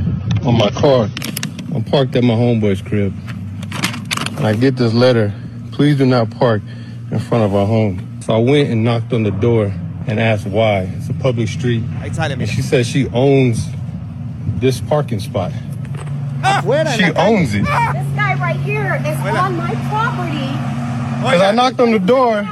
on 0.44 0.56
my 0.56 0.70
car. 0.78 1.08
I'm 1.74 1.84
parked 1.84 2.14
at 2.16 2.24
my 2.24 2.34
homeboy's 2.34 2.82
crib. 2.82 3.14
And 4.36 4.46
I 4.46 4.54
get 4.54 4.76
this 4.76 4.92
letter. 4.92 5.32
Please 5.72 5.96
do 5.98 6.06
not 6.06 6.30
park 6.30 6.62
in 7.10 7.18
front 7.18 7.44
of 7.44 7.54
our 7.54 7.66
home. 7.66 8.20
So 8.20 8.34
I 8.34 8.38
went 8.38 8.70
and 8.70 8.84
knocked 8.84 9.12
on 9.12 9.22
the 9.22 9.30
door 9.30 9.72
and 10.06 10.20
asked 10.20 10.46
why. 10.46 10.82
It's 10.96 11.08
a 11.08 11.14
public 11.14 11.48
street. 11.48 11.82
Ahí 12.00 12.14
sale, 12.14 12.32
And 12.32 12.48
she 12.48 12.62
says 12.62 12.86
she 12.86 13.08
owns 13.08 13.66
this 14.58 14.80
parking 14.80 15.20
spot. 15.20 15.52
Afuera, 16.42 16.94
She 16.96 17.04
owns 17.14 17.54
it. 17.54 17.60
This 17.60 17.66
guy 17.68 18.34
right 18.40 18.60
here 18.60 19.00
is 19.06 19.16
on 19.36 19.56
my 19.56 19.74
property, 19.88 20.50
Because 21.22 21.40
I 21.40 21.52
knocked 21.52 21.80
on 21.80 21.92
the 21.92 21.98
door. 22.00 22.42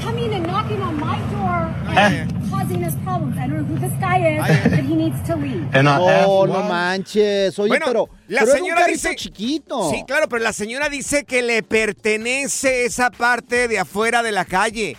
coming 0.00 0.32
and 0.34 0.46
knocking 0.46 0.80
on 0.82 1.00
my 1.00 1.18
door 1.30 1.74
and 1.96 2.33
causing 2.64 2.84
us 2.84 2.94
problems. 3.04 3.36
I 3.36 3.46
don't 3.46 3.56
know 3.56 3.64
who 3.64 3.78
this 3.78 3.92
guy 4.00 4.36
is, 4.36 4.70
but 4.70 4.80
he 4.84 4.94
needs 4.94 5.22
to 5.28 5.36
leave. 5.36 5.66
And 5.74 5.88
I 5.88 6.00
asked 6.00 6.28
No, 6.28 6.62
manches. 6.68 7.58
Oye, 7.58 7.68
Bueno, 7.68 7.86
pero, 7.86 8.08
la 8.28 8.40
pero 8.40 8.52
era 8.52 8.60
un 8.62 8.66
señora 8.68 8.86
dice- 8.86 9.14
chiquito. 9.16 9.90
Sí, 9.90 10.04
claro, 10.06 10.28
pero 10.28 10.42
la 10.42 10.52
señora 10.52 10.88
dice 10.88 11.24
que 11.24 11.42
le 11.42 11.62
pertenece 11.62 12.84
esa 12.86 13.10
parte 13.10 13.68
de 13.68 13.78
afuera 13.78 14.22
de 14.22 14.32
la 14.32 14.44
calle. 14.44 14.96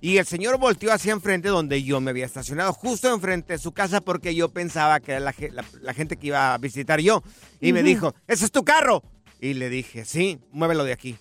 Y 0.00 0.16
el 0.18 0.26
señor 0.26 0.58
volteó 0.58 0.92
hacia 0.92 1.12
enfrente 1.12 1.48
donde 1.48 1.82
yo 1.84 2.00
me 2.00 2.10
había 2.10 2.26
estacionado, 2.26 2.72
justo 2.72 3.12
enfrente 3.14 3.52
de 3.52 3.58
su 3.60 3.70
casa 3.72 4.00
porque 4.00 4.34
yo 4.34 4.48
pensaba 4.48 4.98
que 4.98 5.12
era 5.12 5.20
la, 5.20 5.32
ge- 5.32 5.50
la- 5.52 5.64
la 5.80 5.94
gente 5.94 6.16
que 6.16 6.28
iba 6.28 6.54
a 6.54 6.58
visitar 6.58 7.00
yo. 7.00 7.22
Y 7.60 7.72
me 7.72 7.84
dijo, 7.84 8.14
ese 8.26 8.44
es 8.46 8.50
tu 8.52 8.64
carro. 8.64 9.02
Y 9.40 9.54
le 9.54 9.68
dije, 9.68 10.04
sí, 10.04 10.40
muévelo 10.50 10.84
de 10.84 10.92
aquí. 10.92 11.16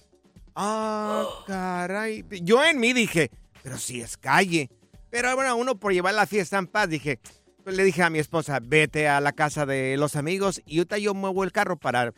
Ah, 0.55 1.25
caray. 1.47 2.25
Yo 2.41 2.63
en 2.63 2.79
mí 2.79 2.93
dije, 2.93 3.31
pero 3.63 3.77
si 3.77 4.01
es 4.01 4.17
calle. 4.17 4.69
Pero 5.09 5.33
bueno, 5.35 5.55
uno 5.55 5.79
por 5.79 5.93
llevar 5.93 6.13
la 6.13 6.25
fiesta 6.25 6.57
en 6.57 6.67
paz, 6.67 6.89
dije, 6.89 7.19
pues 7.63 7.75
le 7.75 7.83
dije 7.83 8.03
a 8.03 8.09
mi 8.09 8.19
esposa, 8.19 8.59
vete 8.61 9.07
a 9.07 9.19
la 9.21 9.33
casa 9.33 9.65
de 9.65 9.97
los 9.97 10.15
amigos 10.15 10.61
y 10.65 10.77
ahorita 10.77 10.97
yo 10.97 11.13
muevo 11.13 11.43
el 11.43 11.51
carro 11.51 11.77
para... 11.77 12.13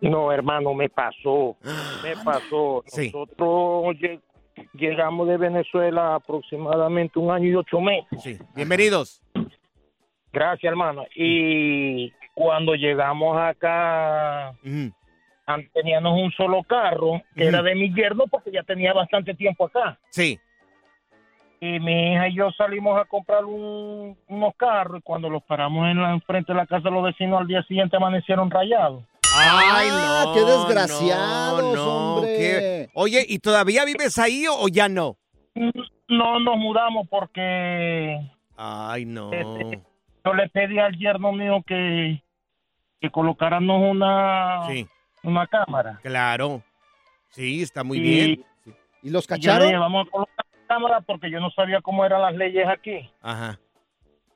No, 0.00 0.32
hermano, 0.32 0.72
me 0.72 0.88
pasó. 0.88 1.58
Me 2.02 2.16
pasó. 2.24 2.82
Sí. 2.86 3.10
Nosotros 3.12 3.96
lle- 3.96 4.22
llegamos 4.72 5.28
de 5.28 5.36
Venezuela 5.36 6.14
aproximadamente 6.14 7.18
un 7.18 7.30
año 7.32 7.50
y 7.50 7.54
ocho 7.54 7.82
meses. 7.82 8.22
Sí. 8.22 8.38
Bienvenidos. 8.56 9.20
Gracias, 10.32 10.70
hermano. 10.70 11.04
Y 11.14 12.10
cuando 12.32 12.72
llegamos 12.76 13.36
acá, 13.38 14.54
teníamos 15.72 16.18
un 16.20 16.32
solo 16.32 16.62
carro, 16.62 17.22
que 17.34 17.44
era 17.46 17.62
de 17.62 17.74
mi 17.74 17.92
yerno, 17.94 18.24
porque 18.30 18.50
ya 18.52 18.62
tenía 18.62 18.92
bastante 18.92 19.34
tiempo 19.34 19.66
acá. 19.66 19.98
Sí. 20.10 20.38
Y 21.60 21.80
mi 21.80 22.12
hija 22.12 22.28
y 22.28 22.34
yo 22.36 22.50
salimos 22.52 23.00
a 23.00 23.04
comprar 23.04 23.44
un- 23.44 24.16
unos 24.28 24.54
carros, 24.56 24.98
y 24.98 25.02
cuando 25.02 25.30
los 25.30 25.42
paramos 25.44 25.88
en 25.88 26.02
la 26.02 26.12
enfrente 26.12 26.52
de 26.52 26.58
la 26.58 26.66
casa 26.66 26.88
de 26.88 26.90
los 26.90 27.04
vecinos, 27.04 27.40
al 27.40 27.46
día 27.46 27.62
siguiente 27.64 27.96
amanecieron 27.96 28.50
rayados. 28.50 29.02
Ay, 29.36 29.88
Ah, 29.90 30.24
no. 30.26 30.32
qué 30.34 30.40
desgraciados, 30.44 31.62
no, 31.62 31.74
no, 31.74 32.14
hombre. 32.16 32.36
qué- 32.36 32.88
Oye, 32.94 33.24
¿y 33.28 33.38
todavía 33.38 33.84
vives 33.84 34.18
ahí 34.18 34.46
o, 34.46 34.54
o 34.54 34.68
ya 34.68 34.88
no? 34.88 35.16
No 36.08 36.38
nos 36.40 36.56
mudamos 36.56 37.08
porque 37.08 38.20
Ay, 38.56 39.04
no. 39.06 39.32
Este, 39.32 39.80
yo 40.24 40.34
le 40.34 40.48
pedí 40.50 40.78
al 40.78 40.96
yerno 40.96 41.32
mío 41.32 41.62
que, 41.66 42.22
que 43.00 43.10
colocáramos 43.10 43.82
una, 43.90 44.66
Sí. 44.68 44.86
Una 45.24 45.46
cámara. 45.46 45.98
Claro. 46.02 46.62
Sí, 47.30 47.62
está 47.62 47.82
muy 47.84 47.98
Y- 47.98 48.00
bien. 48.00 48.44
¿Y 49.02 49.10
los 49.10 49.24
Y 49.30 49.38
yo 49.40 49.58
dije, 49.58 49.76
vamos 49.76 50.06
a 50.06 50.10
colocar 50.10 50.46
la 50.52 50.66
cámara 50.68 51.00
porque 51.02 51.30
yo 51.30 51.38
no 51.40 51.50
sabía 51.50 51.80
cómo 51.82 52.04
eran 52.06 52.22
las 52.22 52.34
leyes 52.34 52.66
aquí. 52.68 53.10
Ajá, 53.20 53.58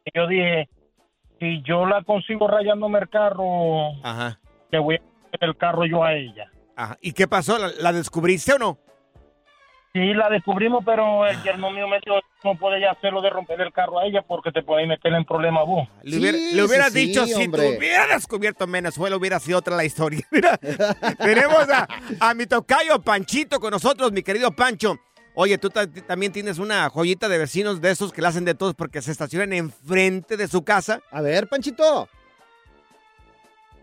Y 0.05 0.11
yo 0.19 0.27
dije, 0.27 0.69
si 1.39 1.63
yo 1.63 1.87
la 1.87 2.03
consigo 2.03 2.49
rayándome 2.49 2.99
el 2.99 3.09
carro, 3.09 3.93
ajá, 4.03 4.39
le 4.71 4.79
voy 4.79 4.97
a 4.97 4.99
poner 4.99 5.39
el 5.41 5.57
carro 5.57 5.87
yo 5.87 6.03
a 6.05 6.15
ella. 6.15 6.51
ajá. 6.77 6.99
¿Y 7.01 7.13
qué 7.13 7.27
pasó? 7.29 7.59
¿La, 7.59 7.69
la 7.81 7.93
descubriste 7.93 8.53
o 8.55 8.59
no? 8.59 8.79
Sí, 9.99 10.15
la 10.15 10.29
descubrimos, 10.29 10.85
pero 10.85 11.27
el 11.27 11.43
yerno 11.43 11.71
mío 11.71 11.89
me 11.89 11.99
dijo, 12.05 12.19
no 12.45 12.55
puedes 12.57 12.81
ya 12.81 12.93
hacerlo 12.93 13.21
de 13.21 13.31
romper 13.31 13.61
el 13.61 13.73
carro 13.73 13.99
a 13.99 14.05
ella 14.07 14.23
porque 14.23 14.53
te 14.53 14.63
puede 14.63 14.87
meter 14.87 15.13
en 15.13 15.25
problemas 15.25 15.67
vos. 15.67 15.89
Le, 16.03 16.19
hubiera- 16.19 16.39
le 16.39 16.63
hubieras 16.63 16.93
dicho 16.93 17.27
si 17.27 17.49
tú 17.49 17.57
hubieras 17.77 18.09
descubierto 18.11 18.67
Venezuela, 18.67 19.17
hubiera 19.17 19.41
sido 19.41 19.59
otra 19.59 19.77
la 19.77 19.85
historia. 19.85 20.21
Mira, 20.31 20.57
tenemos 21.19 21.69
a, 21.69 21.89
a 22.21 22.35
mi 22.35 22.47
tocayo 22.47 23.01
Panchito 23.03 23.59
con 23.61 23.71
nosotros, 23.73 24.13
mi 24.13 24.23
querido 24.23 24.53
Pancho. 24.53 24.97
Oye, 25.35 25.57
tú 25.59 25.71
ta- 25.71 25.87
también 25.91 26.33
tienes 26.33 26.59
una 26.59 26.89
joyita 26.91 27.29
de 27.29 27.39
vecinos 27.39 27.81
de 27.81 27.91
esos 27.91 28.13
que 28.13 28.21
la 28.23 28.29
hacen 28.29 28.45
de 28.45 28.55
todos 28.55 28.75
porque 28.75 29.03
se 29.03 29.13
estacionan 29.13 29.53
enfrente 29.53 30.37
de 30.37 30.49
su 30.49 30.63
casa. 30.65 31.01
A 31.11 31.21
ver, 31.23 31.49
Panchito. 31.49 32.09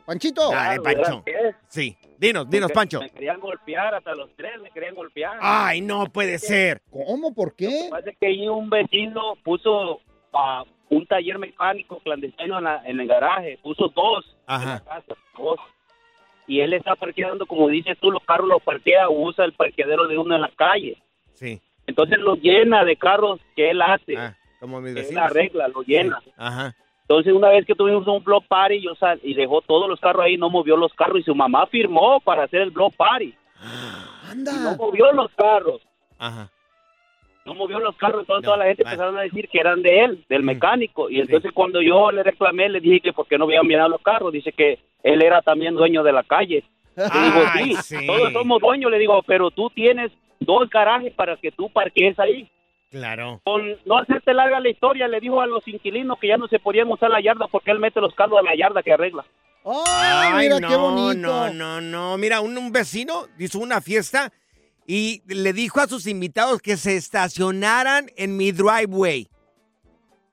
Panchito. 0.05 0.51
Dale, 0.51 0.81
Pancho. 0.81 1.23
Sí, 1.67 1.97
dinos, 2.17 2.49
dinos, 2.49 2.71
Pancho. 2.71 2.99
Me 3.01 3.09
querían 3.09 3.39
golpear, 3.39 3.95
hasta 3.95 4.13
los 4.15 4.29
tres 4.35 4.61
me 4.61 4.69
querían 4.71 4.95
golpear. 4.95 5.37
Ay, 5.41 5.81
no 5.81 6.05
puede 6.05 6.37
ser. 6.39 6.81
¿Cómo? 6.91 7.33
¿Por 7.33 7.55
qué? 7.55 7.65
Lo 7.65 7.71
que 7.85 7.89
pasa 7.89 8.09
es 8.11 8.17
que 8.17 8.27
ahí 8.27 8.47
un 8.47 8.69
vecino 8.69 9.35
puso 9.43 10.01
ah, 10.33 10.63
un 10.89 11.05
taller 11.07 11.39
mecánico 11.39 11.99
clandestino 11.99 12.57
en, 12.59 12.63
la- 12.65 12.81
en 12.85 12.99
el 12.99 13.07
garaje, 13.07 13.57
puso 13.63 13.87
dos 13.95 14.25
en 14.47 14.65
la 14.69 14.79
casa, 14.83 15.15
dos. 15.37 15.59
Y 16.47 16.59
él 16.59 16.73
está 16.73 16.95
parqueando, 16.95 17.47
como 17.47 17.67
dices 17.69 17.97
tú, 17.99 18.11
los 18.11 18.23
carros 18.23 18.47
los 18.47 18.61
parquea 18.61 19.09
o 19.09 19.19
usa 19.27 19.45
el 19.45 19.53
parqueadero 19.53 20.07
de 20.07 20.17
uno 20.19 20.35
en 20.35 20.41
la 20.41 20.51
calle. 20.55 21.01
Sí. 21.33 21.59
Entonces 21.87 22.19
lo 22.19 22.35
llena 22.35 22.83
de 22.83 22.95
carros 22.97 23.39
que 23.55 23.71
él 23.71 23.81
hace. 23.81 24.15
Como 24.59 24.79
mis 24.79 24.93
que 24.93 24.99
él 24.99 25.05
vecinos. 25.05 25.23
arregla, 25.25 25.67
lo 25.69 25.81
llena. 25.81 26.21
Ajá. 26.37 26.75
Entonces, 27.07 27.33
una 27.33 27.49
vez 27.49 27.65
que 27.65 27.75
tuvimos 27.75 28.07
un 28.07 28.23
block 28.23 28.45
party, 28.47 28.81
yo 28.81 28.95
sal- 28.95 29.19
y 29.23 29.35
dejó 29.35 29.61
todos 29.61 29.87
los 29.87 29.99
carros 29.99 30.23
ahí, 30.25 30.37
no 30.37 30.49
movió 30.49 30.75
los 30.75 30.91
carros 30.93 31.19
y 31.19 31.23
su 31.23 31.35
mamá 31.35 31.67
firmó 31.67 32.19
para 32.19 32.43
hacer 32.43 32.61
el 32.61 32.71
block 32.71 32.95
party. 32.95 33.33
Anda. 34.29 34.51
Y 34.51 34.55
no 34.63 34.75
movió 34.77 35.11
los 35.11 35.31
carros. 35.35 35.81
Ajá. 36.17 36.49
No 37.45 37.53
movió 37.53 37.79
los 37.79 37.95
carros, 37.97 38.21
entonces 38.21 38.45
toda 38.45 38.57
la 38.57 38.65
gente 38.65 38.81
empezaron 38.81 39.15
a 39.19 39.21
decir 39.21 39.47
que 39.49 39.59
eran 39.59 39.83
de 39.83 39.99
él, 40.03 40.25
del 40.27 40.41
mecánico. 40.41 41.11
Y 41.11 41.19
entonces 41.19 41.51
cuando 41.53 41.79
yo 41.79 42.11
le 42.11 42.23
reclamé, 42.23 42.67
le 42.69 42.79
dije 42.79 43.01
que 43.01 43.13
por 43.13 43.27
qué 43.27 43.37
no 43.37 43.45
habían 43.45 43.67
mirado 43.67 43.89
los 43.89 44.01
carros. 44.01 44.33
Dice 44.33 44.51
que 44.51 44.79
él 45.03 45.21
era 45.21 45.43
también 45.43 45.75
dueño 45.75 46.01
de 46.01 46.11
la 46.11 46.23
calle. 46.23 46.63
Le 46.95 47.03
digo, 47.03 47.41
Ay, 47.53 47.75
sí, 47.75 47.97
sí. 47.99 48.07
todos 48.07 48.33
somos 48.33 48.59
dueños, 48.61 48.89
le 48.89 48.97
digo, 48.97 49.21
pero 49.27 49.51
tú 49.51 49.69
tienes 49.69 50.11
dos 50.39 50.67
garajes 50.71 51.13
para 51.13 51.37
que 51.37 51.51
tú 51.51 51.69
parquees 51.69 52.17
ahí. 52.17 52.49
Claro. 52.95 53.41
Con 53.43 53.61
no 53.85 53.97
hacerte 53.97 54.33
larga 54.33 54.61
la 54.61 54.69
historia, 54.69 55.09
le 55.09 55.19
dijo 55.19 55.41
a 55.41 55.47
los 55.47 55.67
inquilinos 55.67 56.17
que 56.17 56.29
ya 56.29 56.37
no 56.37 56.47
se 56.47 56.59
podían 56.59 56.89
usar 56.89 57.09
la 57.09 57.21
yarda 57.21 57.47
porque 57.51 57.71
él 57.71 57.79
mete 57.79 57.99
los 57.99 58.15
carros 58.15 58.39
a 58.39 58.41
la 58.41 58.55
yarda 58.55 58.81
que 58.81 58.93
arregla. 58.93 59.25
Ay, 59.65 60.45
mira 60.45 60.59
no, 60.61 60.67
qué 60.69 60.75
bonito. 60.77 61.13
no, 61.19 61.49
no, 61.51 61.81
no. 61.81 62.17
Mira, 62.17 62.39
un, 62.39 62.57
un 62.57 62.71
vecino 62.71 63.27
hizo 63.37 63.59
una 63.59 63.81
fiesta 63.81 64.31
y 64.87 65.23
le 65.27 65.51
dijo 65.51 65.81
a 65.81 65.87
sus 65.87 66.07
invitados 66.07 66.61
que 66.61 66.77
se 66.77 66.95
estacionaran 66.95 68.09
en 68.15 68.37
mi 68.37 68.53
driveway. 68.53 69.27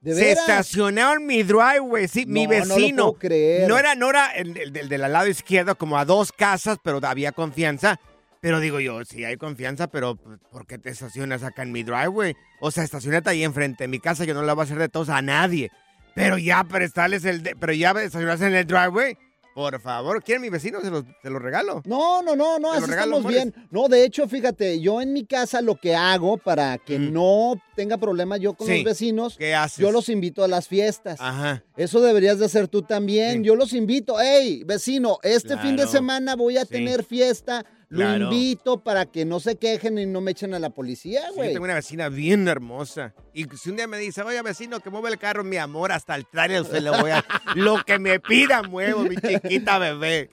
¿De 0.00 0.14
se 0.14 0.30
estacionaron 0.30 1.22
en 1.22 1.26
mi 1.26 1.42
driveway, 1.42 2.06
sí, 2.06 2.26
mi 2.26 2.46
No, 2.46 2.52
no 2.52 2.64
lo 2.66 2.74
vecino. 2.76 3.02
puedo 3.08 3.18
creer. 3.18 3.68
No 3.68 3.76
era, 3.76 3.96
no 3.96 4.08
era 4.10 4.30
el, 4.36 4.56
el 4.56 4.72
del, 4.72 4.88
del 4.88 5.00
lado 5.00 5.26
izquierdo, 5.26 5.74
como 5.76 5.98
a 5.98 6.04
dos 6.04 6.30
casas, 6.30 6.78
pero 6.80 7.00
había 7.02 7.32
confianza. 7.32 7.98
Pero 8.42 8.58
digo 8.58 8.80
yo, 8.80 9.04
sí 9.04 9.24
hay 9.24 9.36
confianza, 9.36 9.86
pero 9.86 10.16
pues, 10.16 10.40
¿por 10.50 10.66
qué 10.66 10.76
te 10.76 10.90
estacionas 10.90 11.44
acá 11.44 11.62
en 11.62 11.70
mi 11.70 11.84
driveway? 11.84 12.34
O 12.60 12.72
sea, 12.72 12.82
estacionate 12.82 13.30
ahí 13.30 13.44
enfrente 13.44 13.84
de 13.84 13.88
mi 13.88 14.00
casa, 14.00 14.24
yo 14.24 14.34
no 14.34 14.42
le 14.42 14.52
voy 14.52 14.62
a 14.62 14.64
hacer 14.64 14.78
de 14.80 14.88
tos 14.88 15.08
a 15.10 15.22
nadie. 15.22 15.70
Pero 16.16 16.38
ya 16.38 16.64
prestarles 16.64 17.24
el... 17.24 17.44
de- 17.44 17.54
pero 17.54 17.72
ya 17.72 17.92
estacionarse 17.92 18.46
en 18.48 18.54
el 18.56 18.66
driveway, 18.66 19.16
por 19.54 19.80
favor. 19.80 20.24
¿Quieren 20.24 20.42
mi 20.42 20.48
vecino? 20.50 20.80
Se 20.80 20.90
los, 20.90 21.04
se 21.22 21.30
los 21.30 21.40
regalo. 21.40 21.82
No, 21.84 22.20
no, 22.22 22.34
no, 22.34 22.58
no, 22.58 22.72
así 22.72 22.84
regalo, 22.84 23.18
estamos 23.18 23.32
bien. 23.32 23.54
No, 23.70 23.86
de 23.86 24.04
hecho, 24.04 24.26
fíjate, 24.26 24.80
yo 24.80 25.00
en 25.00 25.12
mi 25.12 25.24
casa 25.24 25.62
lo 25.62 25.76
que 25.76 25.94
hago 25.94 26.36
para 26.36 26.78
que 26.78 26.98
no 26.98 27.54
tenga 27.76 27.96
problemas 27.96 28.40
yo 28.40 28.54
con 28.54 28.66
Sí. 28.66 28.78
los 28.78 28.84
vecinos, 28.84 29.36
¿Qué 29.38 29.54
haces? 29.54 29.78
yo 29.78 29.92
los 29.92 30.08
invito 30.08 30.42
a 30.42 30.48
las 30.48 30.66
fiestas. 30.66 31.20
Ajá. 31.20 31.62
Eso 31.76 32.00
deberías 32.00 32.40
de 32.40 32.46
hacer 32.46 32.66
tú 32.66 32.82
también. 32.82 33.44
Yo 33.44 33.54
los 33.54 33.72
invito. 33.72 34.16
Hey, 34.20 34.64
vecino, 34.66 35.18
este 35.22 35.56
fin 35.58 35.70
de 35.76 35.84
Claro. 35.84 35.90
semana 35.92 36.34
voy 36.34 36.56
a 36.58 36.62
Sí. 36.64 36.70
tener 36.72 37.04
fiesta. 37.04 37.64
Lo 37.92 38.16
invito 38.16 38.82
para 38.82 39.04
que 39.06 39.24
no 39.26 39.38
se 39.38 39.56
quejen 39.56 39.98
y 39.98 40.06
no 40.06 40.20
me 40.22 40.30
echen 40.30 40.54
a 40.54 40.58
la 40.58 40.70
policía, 40.70 41.20
Sí, 41.20 41.26
yo 41.28 41.34
güey. 41.34 41.52
tengo 41.52 41.64
una 41.64 41.74
vecina 41.74 42.08
bien 42.08 42.48
hermosa. 42.48 43.12
Y 43.34 43.44
si 43.56 43.68
un 43.70 43.76
día 43.76 43.86
me 43.86 43.98
dice, 43.98 44.22
oye, 44.22 44.40
vecino, 44.40 44.80
que 44.80 44.88
mueve 44.88 45.10
el 45.10 45.18
carro, 45.18 45.44
mi 45.44 45.58
amor, 45.58 45.92
hasta 45.92 46.14
el 46.14 46.26
trailer 46.26 46.64
se 46.64 46.80
lo 46.80 46.98
voy 46.98 47.10
a... 47.10 47.22
lo 47.54 47.84
que 47.84 47.98
me 47.98 48.18
pida 48.18 48.62
muevo, 48.62 49.00
mi 49.00 49.16
chiquita 49.16 49.78
bebé. 49.78 50.30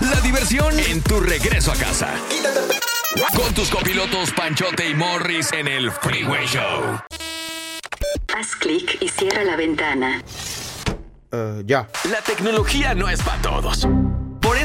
La 0.00 0.20
diversión 0.22 0.78
en 0.78 1.02
tu 1.02 1.20
regreso 1.20 1.72
a 1.72 1.76
casa. 1.76 2.14
Con 3.34 3.52
tus 3.54 3.68
copilotos 3.70 4.30
Panchote 4.32 4.88
y 4.88 4.94
Morris 4.94 5.52
en 5.52 5.68
el 5.68 5.90
Freeway 5.90 6.46
Show. 6.46 7.00
Haz 8.34 8.56
clic 8.56 8.96
y 9.02 9.08
cierra 9.08 9.44
la 9.44 9.56
ventana. 9.56 10.22
ya. 11.66 11.86
La 12.10 12.20
tecnología 12.22 12.94
no 12.94 13.08
es 13.10 13.20
para 13.22 13.42
todos. 13.42 13.86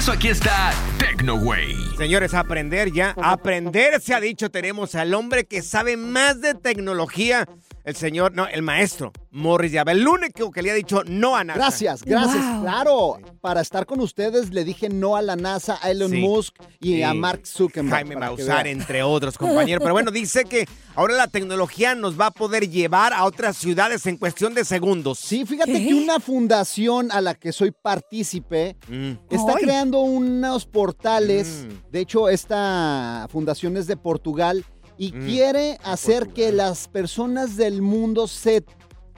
Eso 0.02 0.14
aquí 0.14 0.30
está 0.30 0.74
TecnoWay. 0.98 1.76
Señores, 1.96 2.34
aprender 2.34 2.92
ya. 2.92 3.14
Aprender 3.22 4.02
se 4.02 4.16
ha 4.16 4.20
dicho. 4.20 4.50
Tenemos 4.50 4.96
al 4.96 5.14
hombre 5.14 5.46
que 5.46 5.62
sabe 5.62 5.96
más 5.96 6.42
de 6.42 6.56
tecnología. 6.56 7.48
El 7.84 7.96
señor, 7.96 8.34
no, 8.34 8.48
el 8.48 8.62
maestro, 8.62 9.12
Morris 9.32 9.72
Yaba. 9.72 9.92
El 9.92 10.08
único 10.08 10.52
que 10.52 10.62
le 10.62 10.70
ha 10.72 10.74
dicho 10.76 11.02
no 11.08 11.36
a 11.36 11.44
NASA. 11.44 11.58
Gracias, 11.60 12.04
gracias. 12.04 12.44
Claro, 12.62 13.18
para 13.42 13.62
estar 13.62 13.88
con 13.88 14.00
ustedes 14.02 14.52
le 14.54 14.64
dije 14.64 14.88
no 14.90 15.16
a 15.16 15.22
la 15.24 15.36
NASA, 15.36 15.80
a 15.82 15.90
Elon 15.90 16.12
Sí. 16.12 16.18
Musk 16.20 16.56
y 16.80 16.96
Sí. 16.98 17.04
a 17.04 17.14
Mark 17.16 17.42
Zuckerberg. 17.48 17.92
Jaime 17.92 18.16
Maussan, 18.18 18.68
entre 18.68 19.02
otros 19.02 19.36
compañeros. 19.38 19.82
Pero 19.82 19.94
bueno, 19.94 20.12
dice 20.12 20.46
que 20.46 20.68
ahora 20.96 21.16
la 21.16 21.28
tecnología 21.28 21.96
nos 21.96 22.20
va 22.20 22.28
a 22.28 22.32
poder 22.32 22.70
llevar 22.70 23.14
a 23.14 23.24
otras 23.26 23.58
ciudades 23.58 24.06
en 24.06 24.18
cuestión 24.18 24.54
de 24.54 24.64
segundos. 24.64 25.18
Sí, 25.18 25.46
fíjate 25.46 25.74
que 25.74 25.94
una 25.96 26.20
fundación 26.20 27.12
a 27.12 27.20
la 27.20 27.34
que 27.34 27.52
soy 27.52 27.72
partícipe 27.72 28.76
Mm. 28.88 29.12
está 29.32 29.54
creando 29.56 30.02
unos 30.02 30.66
portales. 30.68 31.66
De 31.92 32.00
hecho, 32.00 32.30
esta 32.30 33.28
fundación 33.32 33.76
es 33.78 33.88
de 33.88 33.98
Portugal 33.98 34.64
y 35.02 35.12
Mm. 35.14 35.26
quiere 35.26 35.78
hacer 35.84 36.28
que 36.30 36.52
las 36.52 36.88
personas 36.88 37.58
del 37.58 37.82
mundo 37.82 38.28
se 38.28 38.64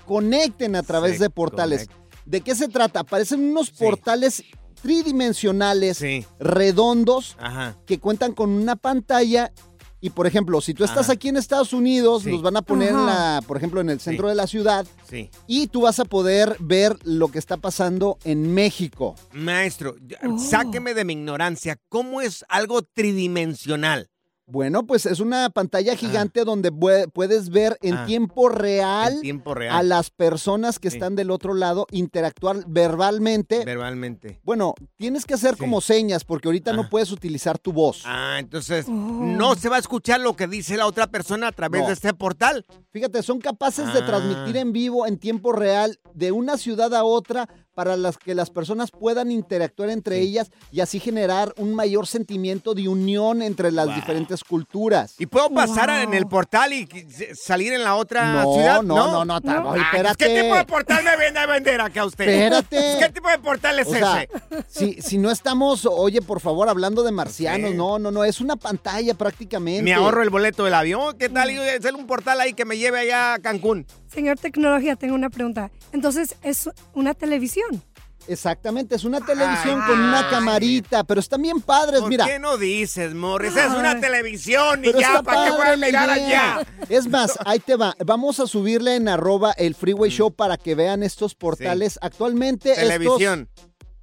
conecten 0.06 0.78
a 0.78 0.84
través 0.84 1.18
Se 1.18 1.24
de 1.24 1.30
portales. 1.30 1.90
¿De 2.26 2.40
qué 2.40 2.56
se 2.56 2.70
trata? 2.70 3.04
Parecen 3.04 3.42
unos 3.42 3.70
portales 3.70 4.44
tridimensionales, 4.82 6.02
redondos, 6.40 7.36
Ajá. 7.40 7.78
que 7.86 8.00
cuentan 8.00 8.32
con 8.34 8.50
una 8.50 8.78
pantalla. 8.78 9.52
Y 10.00 10.10
por 10.10 10.26
ejemplo, 10.28 10.60
si 10.62 10.74
tú 10.74 10.84
estás 10.86 11.06
Ajá. 11.06 11.14
aquí 11.14 11.30
en 11.30 11.38
Estados 11.38 11.72
Unidos, 11.74 12.24
Sí. 12.24 12.32
los 12.32 12.42
van 12.42 12.58
a 12.58 12.62
poner 12.62 12.90
en 12.90 13.06
la, 13.06 13.42
por 13.48 13.56
ejemplo, 13.58 13.80
en 13.82 13.90
el 13.90 14.00
centro 14.02 14.28
de 14.30 14.36
la 14.36 14.48
ciudad. 14.48 14.86
Sí. 15.10 15.30
Y 15.48 15.68
tú 15.68 15.82
vas 15.82 16.00
a 16.00 16.06
poder 16.06 16.56
ver 16.60 16.98
lo 17.04 17.30
que 17.30 17.40
está 17.40 17.56
pasando 17.58 18.18
en 18.26 18.54
México. 18.54 19.16
Maestro, 19.34 19.96
ya- 20.06 20.20
sáqueme 20.38 20.94
de 20.94 21.06
mi 21.06 21.14
ignorancia. 21.14 21.78
¿Cómo 21.90 22.20
es 22.22 22.44
algo 22.50 22.82
tridimensional? 22.84 24.10
Bueno, 24.46 24.86
pues 24.86 25.06
es 25.06 25.22
una 25.22 25.50
pantalla 25.50 25.96
gigante 25.96 26.44
donde 26.44 26.72
pue- 26.72 27.10
puedes 27.12 27.50
ver 27.50 27.78
en 27.82 27.94
Ah. 27.96 28.06
tiempo 28.06 28.50
real, 28.50 29.14
En 29.14 29.22
tiempo 29.22 29.54
real. 29.54 29.74
a 29.74 29.84
las 29.84 30.10
personas 30.10 30.80
que 30.80 30.90
están 30.90 31.16
del 31.16 31.32
otro 31.32 31.54
lado, 31.54 31.88
interactuar 31.92 32.58
verbalmente. 32.68 33.64
Verbalmente. 33.64 34.42
Bueno, 34.44 34.76
tienes 34.98 35.26
que 35.26 35.36
hacer 35.36 35.56
como 35.56 35.80
señas 35.80 36.26
porque 36.26 36.50
ahorita 36.50 36.74
no 36.74 36.90
puedes 36.90 37.12
utilizar 37.12 37.58
tu 37.58 37.72
voz. 37.72 38.04
Ah, 38.06 38.36
entonces 38.40 38.88
no 38.90 39.56
se 39.56 39.70
va 39.70 39.78
a 39.78 39.80
escuchar 39.80 40.20
lo 40.20 40.36
que 40.36 40.48
dice 40.48 40.76
la 40.76 40.88
otra 40.88 41.08
persona 41.08 41.48
a 41.48 41.52
través 41.54 41.82
No. 41.82 41.88
de 41.88 41.94
este 41.94 42.14
portal. 42.14 42.66
Fíjate, 42.92 43.24
son 43.24 43.40
capaces 43.40 43.94
de 43.94 44.00
Ah. 44.00 44.06
transmitir 44.06 44.58
en 44.58 44.74
vivo, 44.74 45.08
en 45.08 45.18
tiempo 45.20 45.54
real, 45.54 46.00
de 46.14 46.34
una 46.34 46.58
ciudad 46.58 46.94
a 46.94 47.06
otra, 47.06 47.48
para 47.74 47.98
las 47.98 48.18
que 48.18 48.36
las 48.36 48.50
personas 48.50 48.92
puedan 48.92 49.32
interactuar 49.32 49.90
entre 49.90 50.20
ellas 50.20 50.52
y 50.72 50.82
así 50.82 51.00
generar 51.00 51.54
un 51.58 51.74
mayor 51.74 52.08
sentimiento 52.08 52.74
de 52.74 52.88
unión 52.88 53.42
entre 53.42 53.72
las 53.72 53.94
diferentes 53.96 54.44
culturas. 54.44 55.16
¿Y 55.20 55.26
puedo 55.26 55.50
pasar 55.50 55.90
en 55.90 56.14
el 56.14 56.28
portal 56.28 56.74
y 56.74 56.88
salir 57.36 57.74
en 57.74 57.84
la 57.84 57.96
otra 57.96 58.32
No, 58.44 58.54
ciudad? 58.54 58.82
no, 58.82 59.12
no, 59.12 59.26
no, 59.26 59.42
ta- 59.42 59.64
oye, 59.66 59.82
Ah, 59.84 59.90
espérate. 59.92 60.26
¿Qué 60.28 60.42
tipo 60.42 60.56
de 60.56 60.66
portal 60.66 61.04
me 61.04 61.18
viene 61.18 61.40
a 61.40 61.46
vender 61.46 61.82
acá 61.82 62.02
a 62.02 62.06
usted? 62.06 62.28
Espérate. 62.28 62.98
¿Qué 63.00 63.10
tipo 63.10 63.30
de 63.30 63.40
portal 63.40 63.80
es 63.80 63.88
O 63.88 63.92
sea, 63.92 64.24
ese? 64.24 64.30
si, 64.68 65.02
si 65.02 65.18
no 65.18 65.32
estamos, 65.32 65.86
oye, 65.86 66.22
por 66.22 66.40
favor, 66.40 66.70
hablando 66.70 67.04
de 67.04 67.12
marcianos, 67.12 67.74
no, 67.74 68.00
no, 68.00 68.12
no, 68.12 68.24
es 68.24 68.40
una 68.42 68.56
pantalla 68.56 69.14
prácticamente. 69.16 69.84
Me 69.84 69.94
ahorro 69.94 70.22
el 70.24 70.30
boleto 70.30 70.64
del 70.66 70.74
avión. 70.74 71.18
¿Qué 71.18 71.30
tal? 71.30 71.52
Y 71.52 71.58
hacer 71.58 71.96
un 71.96 72.06
portal 72.08 72.40
ahí 72.42 72.54
que 72.54 72.66
me 72.66 72.78
lleve 72.78 73.00
allá 73.00 73.34
a 73.36 73.40
Cancún. 73.40 73.86
Señor 74.14 74.38
Tecnología, 74.38 74.96
tengo 74.96 75.16
una 75.16 75.30
pregunta. 75.30 75.72
Entonces, 75.92 76.36
¿es 76.44 76.70
una 76.94 77.14
televisión? 77.14 77.82
Exactamente, 78.26 78.96
es 78.96 79.04
una 79.04 79.20
televisión 79.20 79.82
con 79.86 80.00
una 80.00 80.30
camarita, 80.30 81.04
pero 81.04 81.20
están 81.20 81.42
bien 81.42 81.60
padres, 81.60 82.00
¿Por 82.00 82.08
mira. 82.10 82.26
qué 82.26 82.40
no 82.40 82.58
dices, 82.58 83.14
Morris? 83.14 83.54
Es 83.58 83.72
una 83.74 83.92
Ay. 83.92 84.00
televisión 84.00 84.80
y 84.80 84.88
Pero 84.88 85.02
ya, 85.02 85.22
¿para 85.22 85.44
qué 85.44 85.52
voy 85.52 85.60
a 85.60 85.64
padre 85.66 85.78
la 85.78 85.86
mirar 85.88 86.10
allá? 86.10 86.62
Es 86.88 87.06
más, 87.08 87.38
ahí 87.46 87.60
te 87.60 87.76
va. 87.76 87.94
Vamos 88.06 88.40
a 88.40 88.48
subirle 88.48 88.96
en 88.96 89.10
arroba 89.10 89.52
el 89.58 89.76
Freeway 89.76 90.10
Show 90.10 90.32
para 90.34 90.56
que 90.56 90.74
vean 90.74 91.04
estos 91.04 91.36
portales. 91.36 92.00
Actualmente 92.02 92.72
estos- 92.72 92.88
Televisión. 92.88 93.50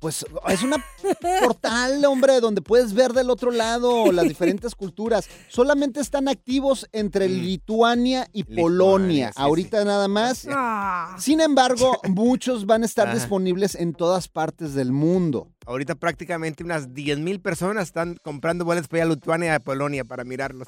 Pues 0.01 0.25
es 0.49 0.63
una 0.63 0.83
portal, 1.45 2.03
hombre, 2.07 2.41
donde 2.41 2.63
puedes 2.63 2.95
ver 2.95 3.13
del 3.13 3.29
otro 3.29 3.51
lado 3.51 4.11
las 4.11 4.27
diferentes 4.27 4.75
culturas. 4.75 5.29
Solamente 5.49 6.01
están 6.01 6.27
activos 6.27 6.89
entre 6.93 7.29
Lituania 7.29 8.27
y 8.33 8.45
Polonia. 8.45 9.31
Ahorita 9.37 9.85
nada 9.85 10.09
más. 10.09 10.47
Ah. 10.51 11.17
Sin 11.19 11.41
embargo, 11.41 12.01
muchos 12.09 12.65
van 12.65 12.83
a 12.83 12.87
estar 12.87 13.09
Ajá. 13.09 13.15
disponibles 13.17 13.75
en 13.75 13.93
todas 13.93 14.29
partes 14.29 14.73
del 14.75 14.91
mundo. 14.91 15.49
Ahorita 15.67 15.95
prácticamente 15.95 16.65
unas 16.65 16.95
10 16.95 17.19
mil 17.19 17.41
personas 17.41 17.89
están 17.89 18.17
comprando 18.23 18.65
boletos 18.65 18.89
para 18.89 19.05
ir 19.05 19.11
a 19.11 19.15
Lituania 19.15 19.49
y 19.49 19.55
a 19.55 19.61
Polonia 19.61 20.05
para 20.05 20.25
mirarlos. 20.25 20.67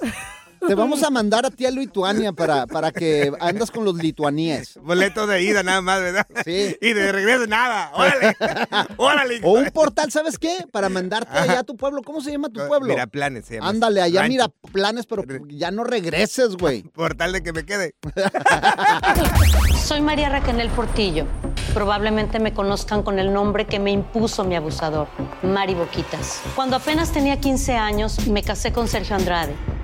Te 0.66 0.74
vamos 0.74 1.02
a 1.02 1.10
mandar 1.10 1.46
a 1.46 1.50
ti 1.50 1.66
a 1.66 1.70
Lituania 1.70 2.32
para, 2.32 2.66
para 2.66 2.92
que 2.92 3.32
andas 3.40 3.70
con 3.70 3.84
los 3.84 3.96
lituaníes. 3.96 4.78
Boletos 4.82 5.28
de 5.28 5.42
ida 5.42 5.62
nada 5.62 5.80
más, 5.80 6.00
¿verdad? 6.00 6.26
Sí. 6.44 6.76
Y 6.80 6.92
de 6.92 7.12
regreso 7.12 7.46
nada. 7.46 7.90
Órale. 7.94 8.36
Órale. 8.96 9.40
O 9.42 9.52
un 9.52 9.70
portal, 9.70 10.10
¿sabes 10.10 10.38
qué? 10.38 10.66
Para 10.70 10.88
mandarte 10.88 11.36
allá 11.36 11.60
a 11.60 11.64
tu 11.64 11.76
pueblo. 11.76 12.02
¿Cómo 12.02 12.20
se 12.20 12.30
llama 12.30 12.48
tu 12.48 12.66
pueblo? 12.66 12.88
Mira, 12.88 13.06
planes 13.06 13.46
se 13.46 13.56
llama. 13.56 13.68
Ándale, 13.68 14.02
allá 14.02 14.20
Rancho. 14.20 14.32
mira 14.32 14.48
planes, 14.72 15.06
pero 15.06 15.24
ya 15.48 15.70
no 15.70 15.84
regreses, 15.84 16.56
güey. 16.56 16.82
Portal 16.94 17.32
de 17.32 17.42
que 17.42 17.52
me 17.52 17.64
quede. 17.64 17.94
Soy 19.82 20.00
María 20.00 20.28
Raquel 20.28 20.68
Portillo. 20.70 21.26
Probablemente 21.74 22.38
me 22.38 22.52
conozcan 22.52 23.02
con 23.02 23.18
el 23.18 23.32
nombre 23.32 23.66
que 23.66 23.78
me 23.78 23.90
impuso 23.90 24.44
mi 24.44 24.54
abusador, 24.56 25.08
Mari 25.42 25.74
Boquitas. 25.74 26.42
Cuando 26.54 26.76
apenas 26.76 27.12
tenía 27.12 27.40
15 27.40 27.74
años, 27.74 28.26
me 28.26 28.42
casé 28.42 28.72
con 28.72 28.88
Sergio 28.88 29.16
Andrade, 29.16 29.54